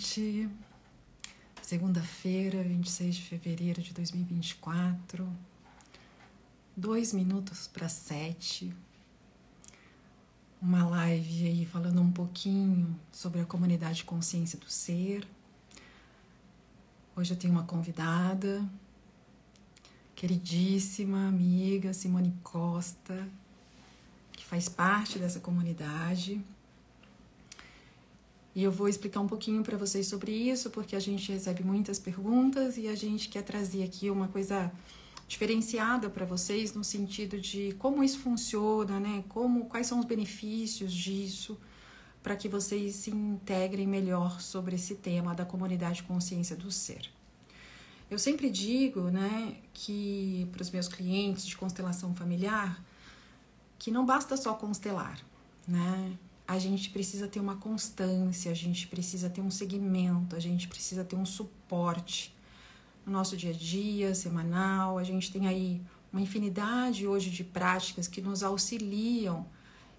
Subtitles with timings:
[0.00, 0.48] noite.
[1.60, 5.30] Segunda-feira, 26 de fevereiro de 2024.
[6.74, 8.74] Dois minutos para sete.
[10.60, 15.28] Uma live aí falando um pouquinho sobre a comunidade Consciência do Ser.
[17.14, 18.66] Hoje eu tenho uma convidada,
[20.14, 23.28] queridíssima amiga Simone Costa,
[24.32, 26.42] que faz parte dessa comunidade.
[28.54, 31.98] E eu vou explicar um pouquinho para vocês sobre isso, porque a gente recebe muitas
[31.98, 34.72] perguntas e a gente quer trazer aqui uma coisa
[35.28, 39.22] diferenciada para vocês no sentido de como isso funciona, né?
[39.28, 41.56] Como quais são os benefícios disso
[42.22, 47.08] para que vocês se integrem melhor sobre esse tema da comunidade consciência do ser.
[48.10, 52.82] Eu sempre digo, né, que para os meus clientes de constelação familiar,
[53.78, 55.20] que não basta só constelar,
[55.66, 56.18] né?
[56.50, 61.04] A gente precisa ter uma constância, a gente precisa ter um segmento, a gente precisa
[61.04, 62.34] ter um suporte
[63.06, 64.98] no nosso dia a dia, semanal.
[64.98, 65.80] A gente tem aí
[66.12, 69.46] uma infinidade hoje de práticas que nos auxiliam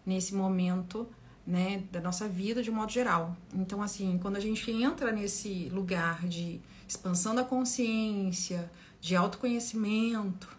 [0.05, 1.07] nesse momento,
[1.47, 3.37] né, da nossa vida de um modo geral.
[3.53, 10.49] Então, assim, quando a gente entra nesse lugar de expansão da consciência, de autoconhecimento,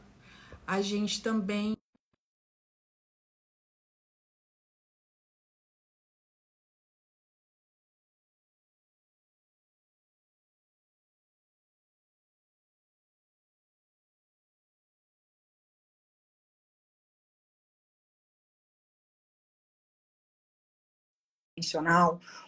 [0.67, 1.77] a gente também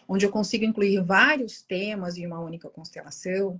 [0.07, 3.59] onde eu consigo incluir vários temas em uma única constelação,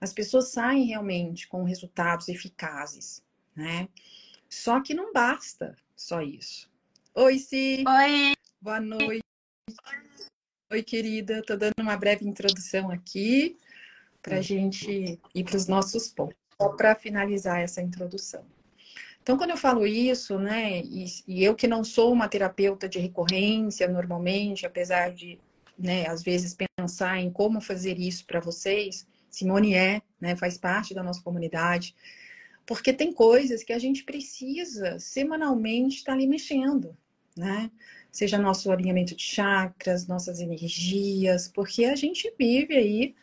[0.00, 3.22] as pessoas saem realmente com resultados eficazes,
[3.56, 3.88] né?
[4.48, 6.70] Só que não basta só isso.
[7.14, 7.84] Oi, Si.
[7.86, 8.34] Oi.
[8.60, 9.22] Boa noite.
[10.70, 11.38] Oi, querida.
[11.38, 13.56] Estou dando uma breve introdução aqui
[14.20, 18.44] para a gente ir para os nossos pontos, só para finalizar essa introdução.
[19.24, 22.98] Então, quando eu falo isso, né, e, e, eu que não sou uma terapeuta de
[22.98, 25.38] recorrência normalmente, apesar de,
[25.78, 30.92] né, às vezes pensar em como fazer isso para vocês, Simone é, né, faz parte
[30.92, 31.96] da nossa comunidade,
[32.66, 36.94] porque tem coisas que a gente precisa semanalmente estar tá ali mexendo,
[37.34, 37.70] né?
[38.12, 43.14] Seja nosso alinhamento de chakras, nossas energias, porque a gente vive aí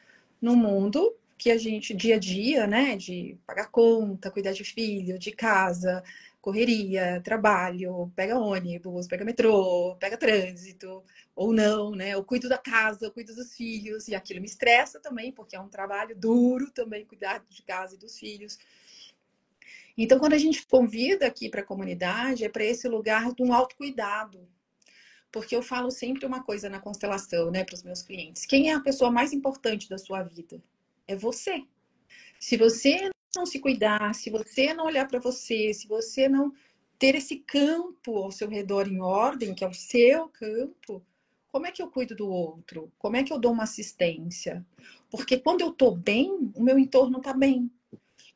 [0.42, 5.18] no mundo que a gente, dia a dia, né, de pagar conta, cuidar de filho,
[5.18, 6.04] de casa,
[6.40, 11.04] correria, trabalho, pega ônibus, pega metrô, pega trânsito,
[11.36, 12.10] ou não, né?
[12.12, 15.60] Eu cuido da casa, eu cuido dos filhos, e aquilo me estressa também, porque é
[15.60, 18.60] um trabalho duro também cuidar de casa e dos filhos.
[19.98, 23.52] Então, quando a gente convida aqui para a comunidade, é para esse lugar de um
[23.52, 24.48] autocuidado.
[25.32, 28.76] Porque eu falo sempre uma coisa na constelação, né, para os meus clientes: quem é
[28.76, 30.62] a pessoa mais importante da sua vida?
[31.12, 31.64] É você.
[32.40, 36.52] Se você não se cuidar, se você não olhar para você, se você não
[36.98, 41.04] ter esse campo ao seu redor em ordem, que é o seu campo,
[41.52, 42.92] como é que eu cuido do outro?
[42.98, 44.66] Como é que eu dou uma assistência?
[45.10, 47.70] Porque quando eu estou bem, o meu entorno está bem.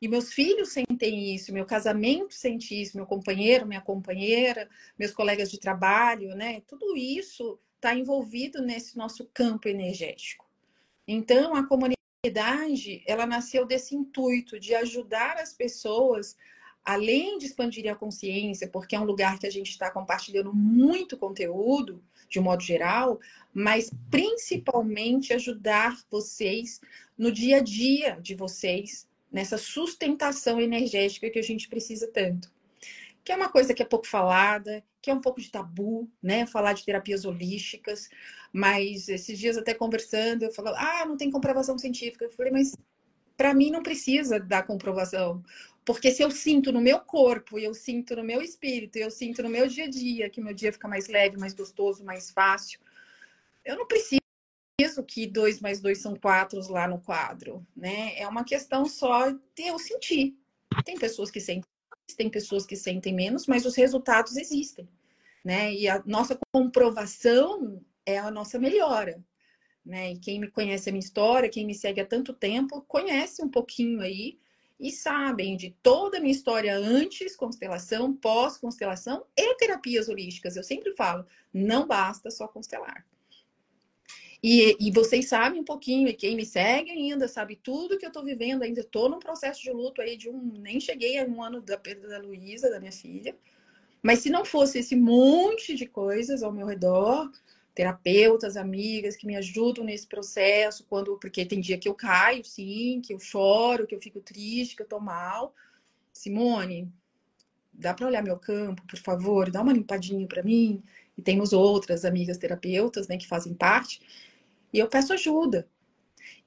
[0.00, 5.50] E meus filhos sentem isso, meu casamento sente isso, meu companheiro, minha companheira, meus colegas
[5.50, 6.60] de trabalho, né?
[6.66, 10.44] Tudo isso está envolvido nesse nosso campo energético.
[11.08, 16.36] Então, a comunidade comunidade, ela nasceu desse intuito de ajudar as pessoas,
[16.84, 21.16] além de expandir a consciência, porque é um lugar que a gente está compartilhando muito
[21.16, 23.20] conteúdo, de um modo geral,
[23.54, 26.80] mas principalmente ajudar vocês
[27.16, 32.50] no dia a dia de vocês, nessa sustentação energética que a gente precisa tanto.
[33.24, 36.46] Que é uma coisa que é pouco falada, que é um pouco de tabu, né?
[36.46, 38.08] Falar de terapias holísticas,
[38.56, 42.24] mas esses dias até conversando, eu falo, ah, não tem comprovação científica.
[42.24, 42.74] Eu falei, mas
[43.36, 45.44] para mim não precisa da comprovação.
[45.84, 49.50] Porque se eu sinto no meu corpo, eu sinto no meu espírito, eu sinto no
[49.50, 52.80] meu dia a dia, que meu dia fica mais leve, mais gostoso, mais fácil,
[53.62, 54.22] eu não preciso
[55.06, 58.18] que dois mais dois são quatro lá no quadro, né?
[58.18, 60.34] É uma questão só de eu sentir.
[60.82, 61.68] Tem pessoas que sentem,
[62.16, 64.88] tem pessoas que sentem menos, mas os resultados existem,
[65.44, 65.74] né?
[65.74, 69.22] E a nossa comprovação é a nossa melhora.
[69.84, 70.12] Né?
[70.12, 73.48] E quem me conhece a minha história, quem me segue há tanto tempo, conhece um
[73.48, 74.38] pouquinho aí
[74.78, 80.56] e sabem de toda a minha história antes constelação, pós-constelação e terapias holísticas.
[80.56, 83.06] Eu sempre falo, não basta só constelar.
[84.42, 88.10] E, e, vocês sabem um pouquinho, e quem me segue ainda sabe tudo que eu
[88.10, 90.38] estou vivendo, ainda estou num processo de luto aí de um.
[90.58, 93.36] Nem cheguei a um ano da perda da Luísa, da minha filha.
[94.02, 97.30] Mas se não fosse esse monte de coisas ao meu redor,
[97.76, 103.02] terapeutas, amigas que me ajudam nesse processo, quando porque tem dia que eu caio, sim,
[103.04, 105.54] que eu choro, que eu fico triste, que eu tô mal.
[106.10, 106.90] Simone,
[107.70, 110.82] dá para olhar meu campo, por favor, dá uma limpadinha para mim.
[111.18, 114.00] E temos outras amigas terapeutas, né, que fazem parte.
[114.72, 115.68] E eu peço ajuda.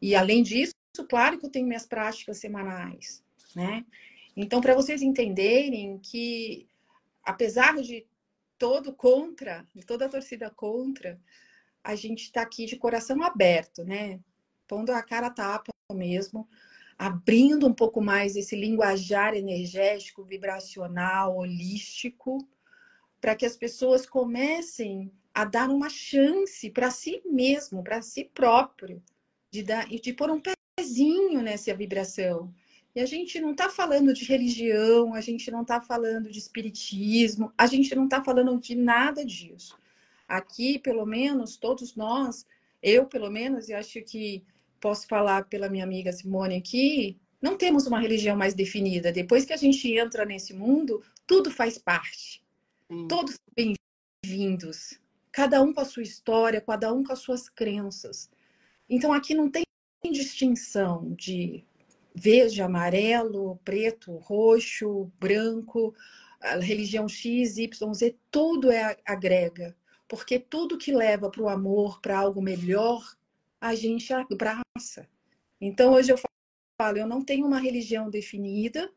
[0.02, 0.74] E além disso,
[1.08, 3.24] claro que eu tenho minhas práticas semanais,
[3.56, 3.86] né?
[4.36, 6.68] Então, para vocês entenderem que
[7.24, 8.08] apesar de
[8.60, 11.20] todo contra, toda a torcida contra,
[11.84, 14.20] a gente está aqui de coração aberto, né?
[14.68, 16.48] Pondo a cara tapa mesmo,
[16.98, 22.48] abrindo um pouco mais esse linguajar energético, vibracional, holístico,
[23.20, 29.02] para que as pessoas comecem a dar uma chance para si mesmo, para si próprio,
[29.50, 30.42] de dar de pôr um
[30.78, 32.54] pezinho nessa vibração.
[32.96, 37.54] E a gente não está falando de religião, a gente não está falando de espiritismo,
[37.58, 39.78] a gente não está falando de nada disso.
[40.28, 42.46] Aqui, pelo menos, todos nós,
[42.82, 44.44] eu pelo menos, e acho que
[44.80, 49.12] posso falar pela minha amiga Simone aqui, não temos uma religião mais definida.
[49.12, 52.44] Depois que a gente entra nesse mundo, tudo faz parte.
[52.90, 53.08] Hum.
[53.08, 55.00] Todos bem-vindos.
[55.32, 58.30] Cada um com a sua história, cada um com as suas crenças.
[58.90, 59.64] Então aqui não tem
[60.12, 61.64] distinção de
[62.20, 65.94] verde, amarelo, preto, roxo, branco,
[66.62, 69.76] religião X, Y, Z, tudo é agrega.
[70.08, 73.04] Porque tudo que leva para o amor, para algo melhor,
[73.62, 75.08] a gente abraça.
[75.62, 76.18] Então, hoje eu
[76.82, 78.92] falo, eu não tenho uma religião definida,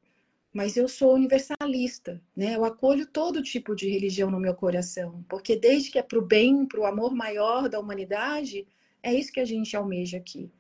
[0.52, 2.54] mas eu sou universalista, né?
[2.56, 6.26] Eu acolho todo tipo de religião no meu coração, porque desde que é para o
[6.26, 8.66] bem, para o amor maior da humanidade,
[9.02, 10.50] é isso que a gente almeja aqui.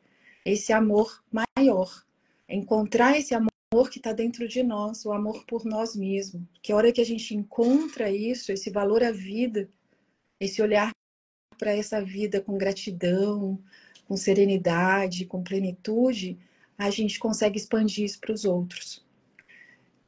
[0.44, 2.04] Esse amor maior,
[2.48, 6.42] encontrar esse amor que está dentro de nós, o amor por nós mesmos.
[6.62, 9.68] Que a hora que a gente encontra isso, esse valor à vida,
[10.38, 10.90] esse olhar
[11.58, 13.62] para essa vida com gratidão,
[14.06, 16.38] com serenidade, com plenitude,
[16.76, 19.04] a gente consegue expandir isso para os outros.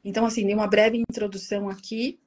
[0.04, 2.18] Então, assim, dei uma breve introdução aqui,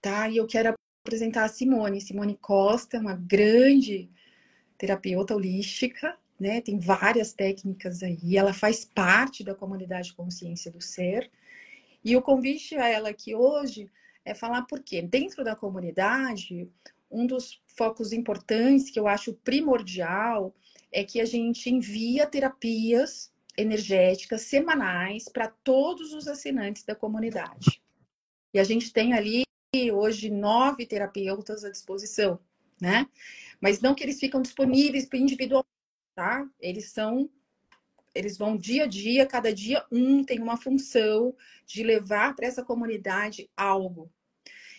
[0.00, 0.28] tá?
[0.28, 0.74] E eu quero
[1.04, 2.00] apresentar a Simone.
[2.00, 4.10] Simone Costa, uma grande
[4.76, 6.60] terapeuta holística, né?
[6.60, 8.36] Tem várias técnicas aí.
[8.36, 11.30] Ela faz parte da comunidade Consciência do Ser.
[12.04, 13.90] E o convite a ela aqui hoje
[14.24, 15.02] é falar por quê?
[15.02, 16.68] Dentro da comunidade,
[17.10, 20.54] um dos focos importantes que eu acho primordial
[20.92, 27.82] é que a gente envia terapias energéticas semanais para todos os assinantes da comunidade.
[28.52, 29.44] E a gente tem ali
[29.92, 32.38] hoje nove terapeutas à disposição,
[32.80, 33.06] né?
[33.60, 35.75] Mas não que eles ficam disponíveis individualmente
[36.16, 36.48] tá?
[36.58, 37.30] Eles são
[38.14, 41.36] eles vão dia a dia, cada dia um tem uma função
[41.66, 44.10] de levar para essa comunidade algo.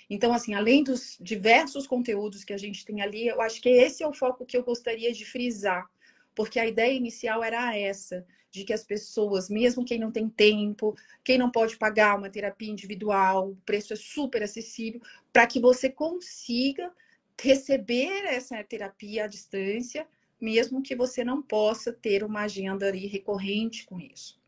[0.09, 4.01] Então, assim, além dos diversos conteúdos que a gente tem ali, eu acho que esse
[4.01, 5.87] é o foco que eu gostaria de frisar,
[6.33, 10.95] porque a ideia inicial era essa, de que as pessoas, mesmo quem não tem tempo,
[11.23, 14.99] quem não pode pagar uma terapia individual, o preço é super acessível,
[15.31, 16.91] para que você consiga
[17.39, 20.07] receber essa terapia à distância
[20.39, 24.39] mesmo que você não possa ter uma agenda ali recorrente com isso.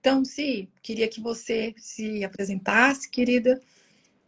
[0.00, 3.60] Então, Si, queria que você se apresentasse, querida,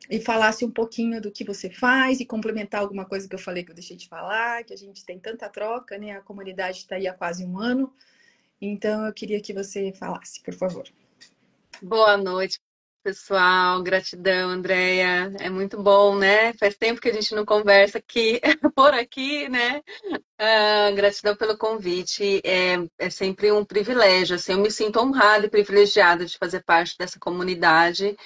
[0.09, 3.65] e falasse um pouquinho do que você faz e complementar alguma coisa que eu falei
[3.65, 6.13] que eu deixei de falar, que a gente tem tanta troca, né?
[6.13, 7.93] A comunidade está aí há quase um ano.
[8.61, 10.85] Então, eu queria que você falasse, por favor.
[11.83, 12.61] Boa noite,
[13.05, 13.83] pessoal.
[13.83, 15.33] Gratidão, Andréia.
[15.39, 16.55] É muito bom, né?
[16.55, 18.41] Faz tempo que a gente não conversa aqui,
[18.75, 19.83] por aqui, né?
[20.41, 22.41] Uh, gratidão pelo convite.
[22.45, 24.37] É, é sempre um privilégio.
[24.37, 28.17] Assim, eu me sinto honrada e privilegiada de fazer parte dessa comunidade.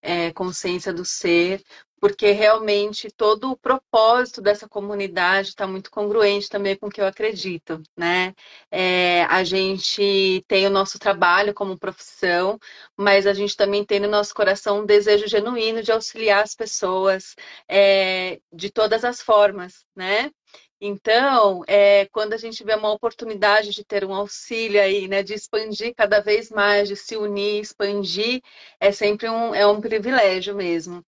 [0.00, 1.62] É, consciência do ser,
[2.02, 7.06] porque realmente todo o propósito dessa comunidade está muito congruente também com o que eu
[7.06, 8.34] acredito, né?
[8.72, 12.58] É, a gente tem o nosso trabalho como profissão,
[12.96, 17.36] mas a gente também tem no nosso coração um desejo genuíno de auxiliar as pessoas
[17.68, 20.32] é, de todas as formas, né?
[20.80, 25.34] Então, é, quando a gente vê uma oportunidade de ter um auxílio aí, né, de
[25.34, 28.42] expandir cada vez mais, de se unir, expandir,
[28.80, 31.04] é sempre um, é um privilégio mesmo.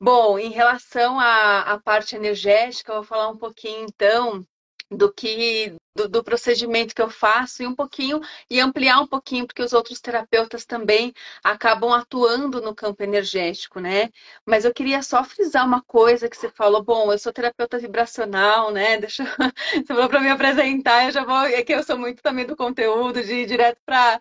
[0.00, 4.46] Bom, em relação à, à parte energética, eu vou falar um pouquinho então
[4.90, 8.20] do que do, do, procedimento que eu faço e um pouquinho
[8.50, 14.10] e ampliar um pouquinho, porque os outros terapeutas também acabam atuando no campo energético, né?
[14.44, 18.72] Mas eu queria só frisar uma coisa que você falou, bom, eu sou terapeuta vibracional,
[18.72, 18.98] né?
[19.04, 22.44] Deixa você falou para me apresentar, eu já vou, é que eu sou muito também
[22.46, 24.18] do conteúdo, de ir direto para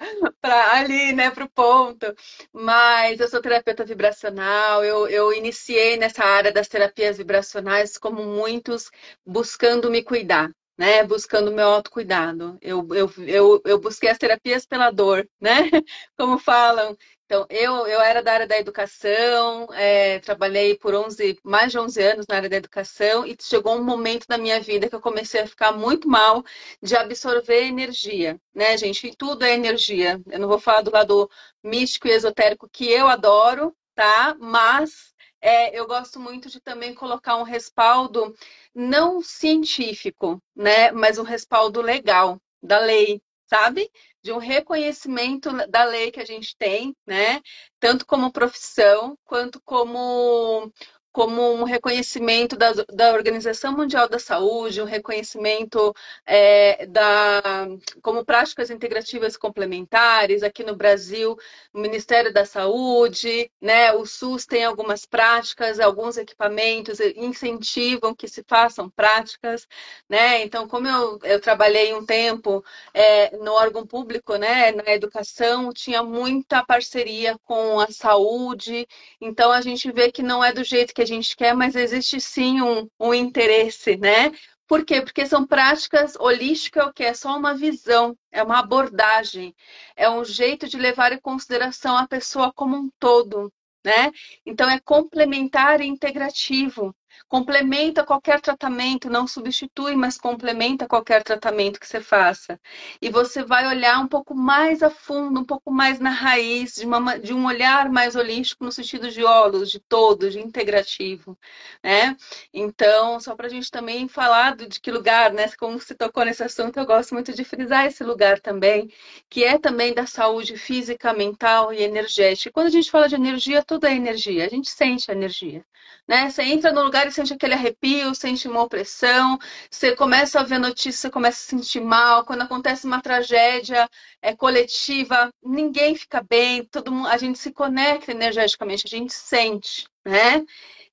[0.74, 2.06] ali, né, para o ponto.
[2.52, 8.92] Mas eu sou terapeuta vibracional, eu, eu iniciei nessa área das terapias vibracionais como muitos
[9.26, 11.04] buscando me cuidar né?
[11.04, 12.58] Buscando o meu autocuidado.
[12.62, 15.70] Eu, eu, eu, eu busquei as terapias pela dor, né?
[16.18, 16.98] Como falam.
[17.26, 22.02] Então, eu, eu era da área da educação, é, trabalhei por 11, mais de 11
[22.02, 25.42] anos na área da educação e chegou um momento na minha vida que eu comecei
[25.42, 26.44] a ficar muito mal
[26.82, 29.08] de absorver energia, né, gente?
[29.08, 30.22] E tudo é energia.
[30.30, 31.30] Eu não vou falar do lado
[31.64, 34.36] místico e esotérico que eu adoro, tá?
[34.40, 35.13] Mas
[35.44, 38.34] é, eu gosto muito de também colocar um respaldo
[38.74, 43.92] não científico, né, mas um respaldo legal da lei, sabe?
[44.24, 47.42] De um reconhecimento da lei que a gente tem, né?
[47.80, 50.72] Tanto como profissão, quanto como
[51.14, 57.68] como um reconhecimento da, da Organização Mundial da Saúde, um reconhecimento é, da,
[58.02, 60.42] como práticas integrativas complementares.
[60.42, 61.38] Aqui no Brasil,
[61.72, 68.44] o Ministério da Saúde, né, o SUS tem algumas práticas, alguns equipamentos incentivam que se
[68.48, 69.68] façam práticas.
[70.10, 70.42] Né?
[70.44, 76.02] Então, como eu, eu trabalhei um tempo é, no órgão público, né, na educação, tinha
[76.02, 78.88] muita parceria com a saúde,
[79.22, 82.20] então a gente vê que não é do jeito que a gente quer, mas existe
[82.20, 84.32] sim um, um interesse, né?
[84.68, 85.02] Por quê?
[85.02, 89.54] Porque são práticas holísticas, o que é só uma visão, é uma abordagem,
[89.96, 93.52] é um jeito de levar em consideração a pessoa como um todo,
[93.86, 94.12] né?
[94.46, 96.96] Então é complementar e integrativo
[97.28, 102.60] complementa qualquer tratamento, não substitui, mas complementa qualquer tratamento que você faça.
[103.02, 106.86] E você vai olhar um pouco mais a fundo, um pouco mais na raiz, de,
[106.86, 111.38] uma, de um olhar mais holístico no sentido de olos, de todo, de integrativo,
[111.84, 112.16] né?
[112.54, 115.50] Então, só para a gente também falar de que lugar, né?
[115.58, 118.92] Como você tocou nesse assunto, eu gosto muito de frisar esse lugar também,
[119.30, 122.52] que é também da saúde física, mental e energética.
[122.52, 125.66] quando a gente fala de energia, tudo é energia, a gente sente a energia,
[126.08, 126.30] né?
[126.30, 129.38] Você entra no lugar e você sente aquele arrepio, sente uma opressão,
[129.70, 132.26] você começa a ver notícias, você começa a se sentir mal.
[132.26, 133.90] Quando acontece uma tragédia
[134.22, 139.86] é, coletiva, ninguém fica bem, todo mundo, a gente se conecta energeticamente, a gente sente,
[140.06, 140.44] né?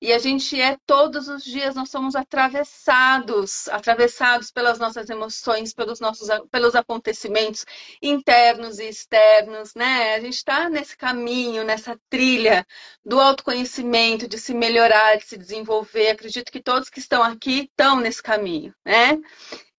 [0.01, 6.01] E a gente é todos os dias, nós somos atravessados, atravessados pelas nossas emoções, pelos
[6.01, 7.67] nossos pelos acontecimentos
[8.01, 10.15] internos e externos, né?
[10.15, 12.67] A gente está nesse caminho, nessa trilha
[13.05, 16.09] do autoconhecimento, de se melhorar, de se desenvolver.
[16.11, 19.19] Acredito que todos que estão aqui estão nesse caminho, né?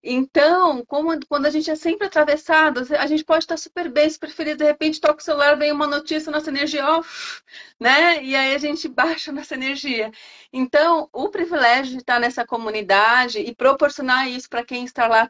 [0.04, 4.30] Então, como, quando a gente é sempre atravessado, a gente pode estar super bem, super
[4.30, 7.40] feliz, de repente toca o celular, vem uma notícia, nossa energia off,
[7.78, 8.22] né?
[8.22, 10.10] E aí a gente baixa nossa energia.
[10.52, 15.28] Então, o privilégio de estar nessa comunidade e proporcionar isso para quem está lá,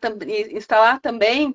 [0.56, 1.54] está lá também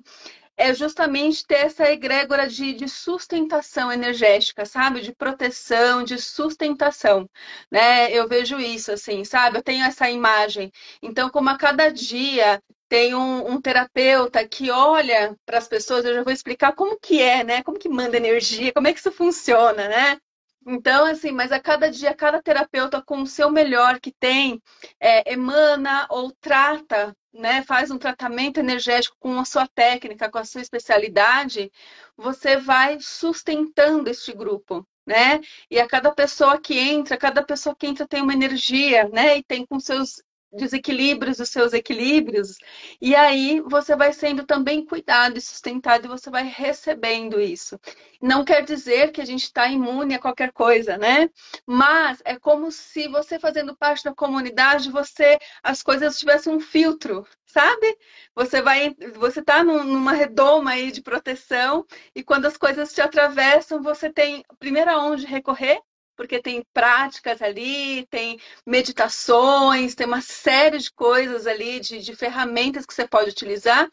[0.58, 5.00] é justamente ter essa egrégora de, de, sustentação energética, sabe?
[5.00, 7.30] De proteção, de sustentação,
[7.70, 8.12] né?
[8.12, 9.58] Eu vejo isso, assim, sabe?
[9.58, 10.72] Eu tenho essa imagem.
[11.00, 16.14] Então, como a cada dia tem um, um terapeuta que olha para as pessoas, eu
[16.14, 17.62] já vou explicar como que é, né?
[17.62, 20.18] Como que manda energia, como é que isso funciona, né?
[20.66, 24.62] Então, assim, mas a cada dia, cada terapeuta com o seu melhor que tem,
[25.00, 30.44] é, emana ou trata, né, faz um tratamento energético com a sua técnica, com a
[30.44, 31.70] sua especialidade,
[32.16, 35.40] você vai sustentando este grupo, né?
[35.70, 39.38] E a cada pessoa que entra, cada pessoa que entra tem uma energia, né?
[39.38, 42.58] E tem com seus desequilíbrios, os seus equilíbrios,
[43.00, 47.78] e aí você vai sendo também cuidado e sustentado e você vai recebendo isso.
[48.20, 51.30] Não quer dizer que a gente está imune a qualquer coisa, né?
[51.66, 57.26] Mas é como se você fazendo parte da comunidade, você as coisas tivessem um filtro,
[57.46, 57.96] sabe?
[58.34, 63.82] Você vai, você está numa redoma aí de proteção e quando as coisas te atravessam,
[63.82, 65.80] você tem primeiro aonde recorrer
[66.18, 72.84] porque tem práticas ali, tem meditações, tem uma série de coisas ali, de, de ferramentas
[72.84, 73.88] que você pode utilizar.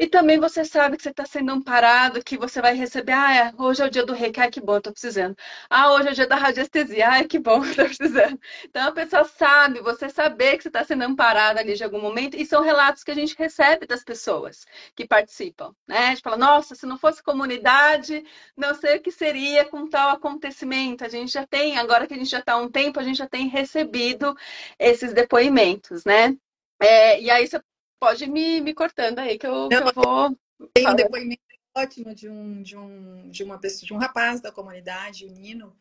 [0.00, 3.82] E também você sabe que você está sendo amparado, que você vai receber, ah, hoje
[3.82, 5.36] é o dia do reiki, ai que bom, estou precisando.
[5.68, 8.40] Ah, hoje é o dia da radiestesia, ai que bom, estou precisando.
[8.64, 12.34] Então a pessoa sabe, você saber que você está sendo amparado ali de algum momento,
[12.34, 14.64] e são relatos que a gente recebe das pessoas
[14.96, 15.98] que participam, né?
[15.98, 18.24] A gente fala, nossa, se não fosse comunidade,
[18.56, 21.04] não sei o que seria com tal acontecimento.
[21.04, 23.18] A gente já tem, agora que a gente já está há um tempo, a gente
[23.18, 24.34] já tem recebido
[24.78, 26.34] esses depoimentos, né?
[26.82, 27.60] É, e aí você
[28.00, 30.38] pode me, me cortando aí que eu, Não, que eu vou.
[30.72, 31.42] Tem um depoimento
[31.76, 35.76] ótimo de um, de um, de uma pessoa, de um rapaz da comunidade, o Nino.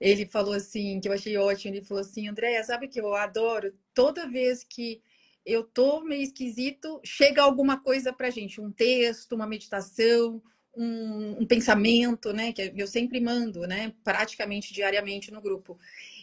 [0.00, 3.72] Ele falou assim, que eu achei ótimo, ele falou assim, Andréia, sabe que eu adoro?
[3.94, 5.00] Toda vez que
[5.46, 10.42] eu tô meio esquisito, chega alguma coisa pra gente, um texto, uma meditação,
[10.76, 12.52] um, um, pensamento, né?
[12.52, 13.92] Que eu sempre mando, né?
[14.02, 15.78] Praticamente diariamente no grupo.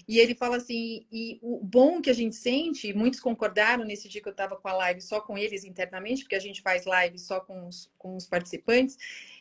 [0.07, 4.21] E ele fala assim, e o bom que a gente sente, muitos concordaram nesse dia
[4.21, 7.17] que eu estava com a live só com eles internamente, porque a gente faz live
[7.19, 8.97] só com os, com os participantes,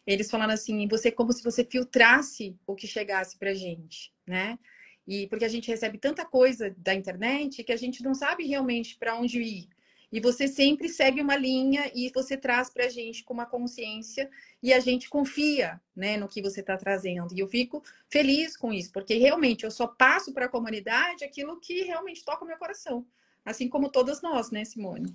[0.07, 4.59] eles falaram assim, você como se você filtrasse o que chegasse para a gente, né?
[5.07, 8.97] E porque a gente recebe tanta coisa da internet que a gente não sabe realmente
[8.97, 9.69] para onde ir.
[10.13, 14.29] E você sempre segue uma linha e você traz para a gente com uma consciência
[14.63, 17.33] e a gente confia né, no que você está trazendo.
[17.35, 21.61] E eu fico feliz com isso, porque realmente eu só passo para a comunidade aquilo
[21.61, 23.07] que realmente toca o meu coração.
[23.45, 25.15] Assim como todas nós, né, Simone?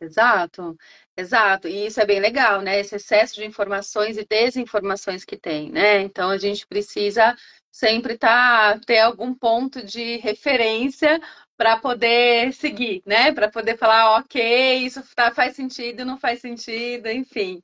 [0.00, 0.76] Exato,
[1.16, 1.68] exato.
[1.68, 2.78] E isso é bem legal, né?
[2.80, 6.02] Esse excesso de informações e desinformações que tem, né?
[6.02, 7.34] Então a gente precisa
[7.70, 11.20] sempre tá, ter algum ponto de referência
[11.64, 13.32] para poder seguir, né?
[13.32, 17.62] Para poder falar, ok, isso tá, faz sentido, não faz sentido, enfim.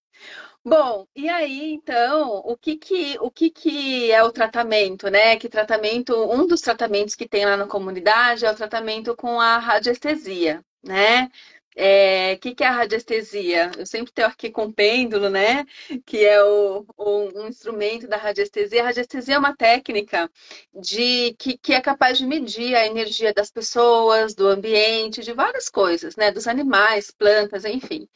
[0.65, 5.37] Bom, e aí então, o que que, o que que é o tratamento, né?
[5.37, 9.59] Que tratamento, um dos tratamentos que tem lá na comunidade é o tratamento com a
[9.59, 11.29] radiestesia, né?
[11.77, 13.71] É, que, que é a radiestesia?
[13.79, 15.65] Eu sempre tenho aqui com o pêndulo, né?
[16.05, 18.83] Que é o, o, um instrumento da radiestesia.
[18.83, 20.31] A radiestesia é uma técnica
[20.75, 25.69] de que, que é capaz de medir a energia das pessoas, do ambiente, de várias
[25.69, 26.31] coisas, né?
[26.33, 28.09] Dos animais, plantas, enfim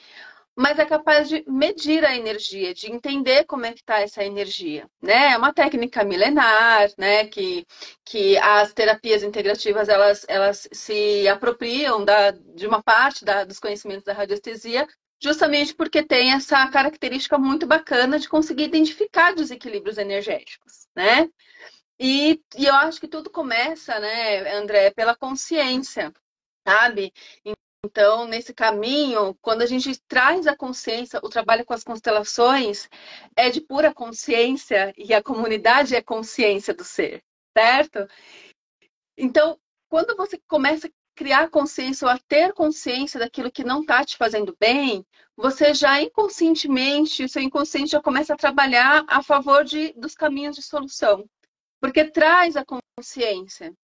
[0.57, 4.89] mas é capaz de medir a energia, de entender como é que está essa energia,
[5.03, 5.33] né?
[5.33, 7.27] É uma técnica milenar, né?
[7.27, 7.67] Que,
[8.05, 14.05] que as terapias integrativas elas, elas se apropriam da, de uma parte da, dos conhecimentos
[14.05, 14.87] da radiestesia,
[15.21, 21.29] justamente porque tem essa característica muito bacana de conseguir identificar desequilíbrios energéticos, né?
[21.99, 26.13] E, e eu acho que tudo começa, né, André, pela consciência,
[26.67, 27.13] sabe?
[27.85, 32.89] Então, nesse caminho, quando a gente traz a consciência, o trabalho com as constelações
[33.37, 37.23] é de pura consciência e a comunidade é consciência do ser,
[37.57, 38.09] certo?
[39.19, 44.03] Então, quando você começa a criar consciência ou a ter consciência daquilo que não está
[44.03, 45.05] te fazendo bem,
[45.37, 50.57] você já inconscientemente, o seu inconsciente já começa a trabalhar a favor de, dos caminhos
[50.57, 51.29] de solução,
[51.83, 53.75] porque traz a consciência.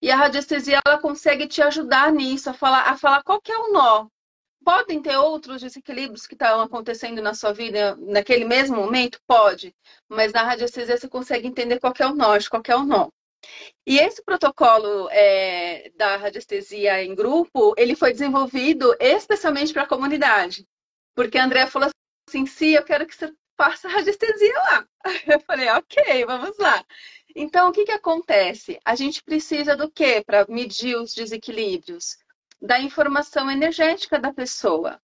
[0.00, 3.58] E a radiestesia ela consegue te ajudar nisso, a falar, a falar qual que é
[3.58, 4.08] o nó.
[4.64, 9.20] Podem ter outros desequilíbrios que estão acontecendo na sua vida naquele mesmo momento?
[9.26, 9.74] Pode.
[10.08, 13.08] Mas na radiestesia você consegue entender qual é o nó, qual é o nó.
[13.86, 20.66] E esse protocolo é, da radiestesia em grupo, ele foi desenvolvido especialmente para a comunidade.
[21.14, 21.88] Porque a Andrea falou
[22.28, 24.86] assim, sim, eu quero que você faça radiestesia lá.
[25.26, 26.84] Eu falei, ok, vamos lá.
[27.38, 28.80] Então, o que, que acontece?
[28.82, 32.16] A gente precisa do quê para medir os desequilíbrios?
[32.62, 34.98] Da informação energética da pessoa.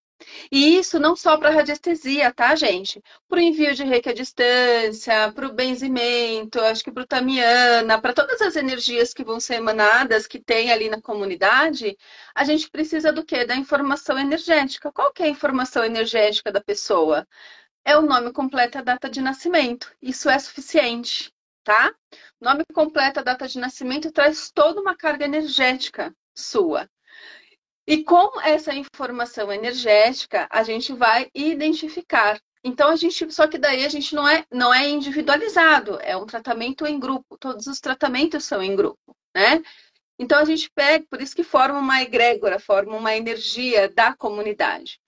[0.51, 3.03] E isso não só para radiestesia, tá, gente?
[3.29, 8.01] Para o envio de reiki à distância, para o benzimento, acho que para o tamiana,
[8.01, 11.99] para todas as energias que vão ser emanadas, que tem ali na comunidade,
[12.35, 13.45] a gente precisa do quê?
[13.45, 14.91] Da informação energética.
[14.91, 17.27] Qual que é a informação energética da pessoa?
[17.85, 19.95] É o nome completo e a data de nascimento.
[20.01, 21.32] Isso é suficiente
[21.65, 21.95] tá?
[22.41, 26.89] Nome completo, data de nascimento traz toda uma carga energética sua.
[27.87, 32.41] E com essa informação energética, a gente vai identificar.
[32.65, 36.27] Então a gente, só que daí a gente não é não é individualizado, é um
[36.27, 37.37] tratamento em grupo.
[37.39, 39.63] Todos os tratamentos são em grupo, né?
[40.23, 45.01] Então a gente pega, por isso que forma uma egrégora, forma uma energia da comunidade.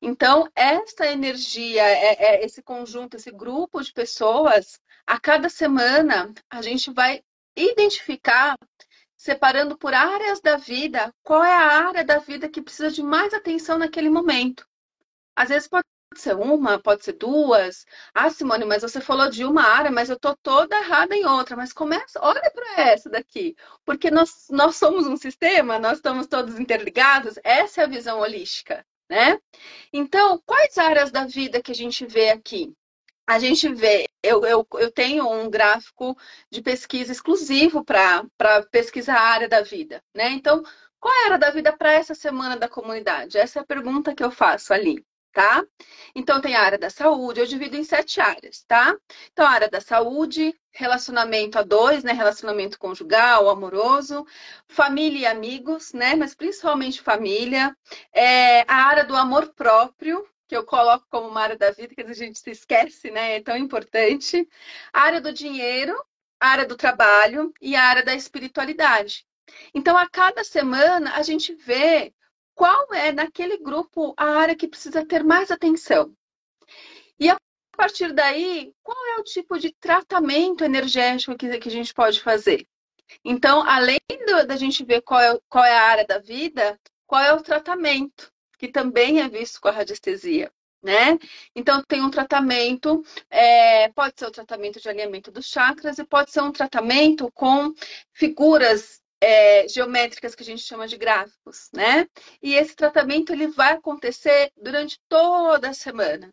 [0.00, 6.62] Então, essa energia, é, é, esse conjunto, esse grupo de pessoas, a cada semana a
[6.62, 7.20] gente vai
[7.56, 8.56] identificar,
[9.16, 13.34] separando por áreas da vida, qual é a área da vida que precisa de mais
[13.34, 14.64] atenção naquele momento.
[15.34, 17.84] Às vezes pode ser uma, pode ser duas.
[18.14, 21.56] Ah, Simone, mas você falou de uma área, mas eu tô toda errada em outra.
[21.56, 26.58] Mas começa, olha para essa daqui, porque nós, nós somos um sistema, nós estamos todos
[26.58, 27.38] interligados.
[27.44, 29.38] Essa é a visão holística, né?
[29.92, 32.74] Então, quais áreas da vida que a gente vê aqui?
[33.26, 36.16] a gente vê, eu, eu, eu tenho um gráfico
[36.50, 38.26] de pesquisa exclusivo para
[38.72, 40.30] pesquisar a área da vida, né?
[40.30, 40.62] Então,
[40.98, 43.38] qual a área da vida para essa semana da comunidade?
[43.38, 45.04] Essa é a pergunta que eu faço ali.
[45.32, 45.64] Tá?
[46.14, 48.96] Então, tem a área da saúde, eu divido em sete áreas, tá?
[49.32, 52.12] Então, a área da saúde, relacionamento a dois, né?
[52.12, 54.26] Relacionamento conjugal, amoroso,
[54.68, 56.14] família e amigos, né?
[56.14, 57.76] Mas principalmente família.
[58.12, 62.02] É, a área do amor próprio, que eu coloco como uma área da vida, que
[62.02, 63.36] a gente se esquece, né?
[63.36, 64.48] É tão importante.
[64.92, 65.94] A área do dinheiro,
[66.40, 69.26] a área do trabalho e a área da espiritualidade.
[69.74, 72.12] Então, a cada semana, a gente vê
[72.54, 76.14] qual é, naquele grupo, a área que precisa ter mais atenção.
[77.18, 77.36] E a
[77.76, 82.66] partir daí, qual é o tipo de tratamento energético que, que a gente pode fazer?
[83.24, 87.22] Então, além do, da gente ver qual é, qual é a área da vida, qual
[87.22, 90.52] é o tratamento, que também é visto com a radiestesia.
[90.82, 91.18] Né?
[91.54, 96.30] Então, tem um tratamento, é, pode ser o tratamento de alinhamento dos chakras e pode
[96.30, 97.74] ser um tratamento com
[98.14, 102.06] figuras é, geométricas que a gente chama de gráficos, né?
[102.42, 106.30] E esse tratamento ele vai acontecer durante toda a semana.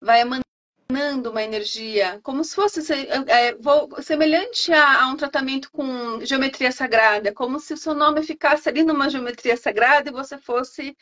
[0.00, 2.80] Vai emanando uma energia, como se fosse
[3.28, 8.22] é, vou, semelhante a, a, um tratamento com geometria sagrada, como se o seu nome
[8.22, 10.96] ficasse ali numa geometria sagrada e você fosse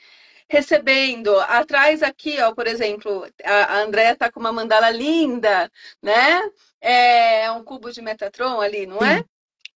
[0.48, 1.38] recebendo.
[1.40, 5.70] Atrás aqui, ó, por exemplo, a, a Andrea está com uma mandala linda,
[6.02, 6.42] né?
[6.80, 9.24] É um cubo de Metatron ali, não é?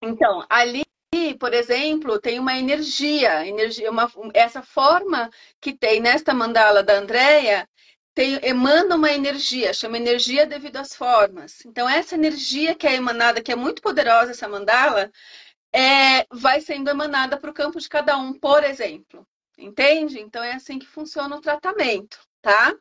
[0.01, 0.83] Então, ali
[1.41, 7.67] por exemplo, tem uma energia, energia uma, essa forma que tem nesta mandala da Andrea
[8.13, 11.65] tem, emana uma energia, chama energia devido às formas.
[11.65, 15.11] Então, essa energia que é emanada, que é muito poderosa, essa mandala,
[15.73, 19.27] é, vai sendo emanada para o campo de cada um, por exemplo.
[19.57, 20.19] Entende?
[20.19, 22.73] Então, é assim que funciona o tratamento, tá?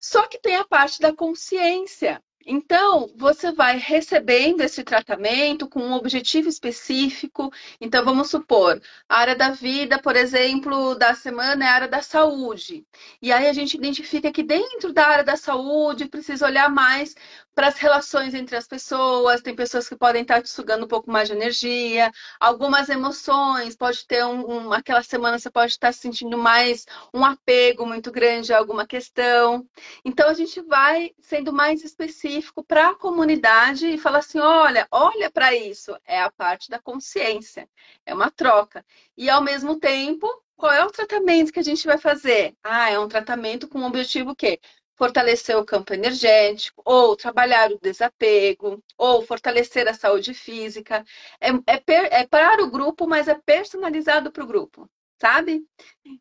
[0.00, 2.22] Só que tem a parte da consciência.
[2.46, 7.52] Então, você vai recebendo esse tratamento com um objetivo específico.
[7.80, 12.02] Então, vamos supor, a área da vida, por exemplo, da semana é a área da
[12.02, 12.86] saúde.
[13.20, 17.14] E aí a gente identifica que dentro da área da saúde precisa olhar mais
[17.54, 21.10] para as relações entre as pessoas, tem pessoas que podem estar te sugando um pouco
[21.10, 22.10] mais de energia,
[22.40, 27.86] algumas emoções, pode ter um, um, aquela semana você pode estar sentindo mais um apego
[27.86, 29.66] muito grande a alguma questão.
[30.04, 35.30] Então a gente vai sendo mais específico para a comunidade e falar assim: olha, olha
[35.30, 37.68] para isso, é a parte da consciência,
[38.06, 38.84] é uma troca.
[39.16, 42.54] E ao mesmo tempo, qual é o tratamento que a gente vai fazer?
[42.62, 44.60] Ah, é um tratamento com o objetivo o quê?
[44.96, 51.04] Fortalecer o campo energético, ou trabalhar o desapego, ou fortalecer a saúde física.
[51.40, 54.88] É, é, per, é para o grupo, mas é personalizado para o grupo,
[55.20, 55.64] sabe?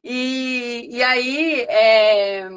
[0.04, 2.50] E, e aí é,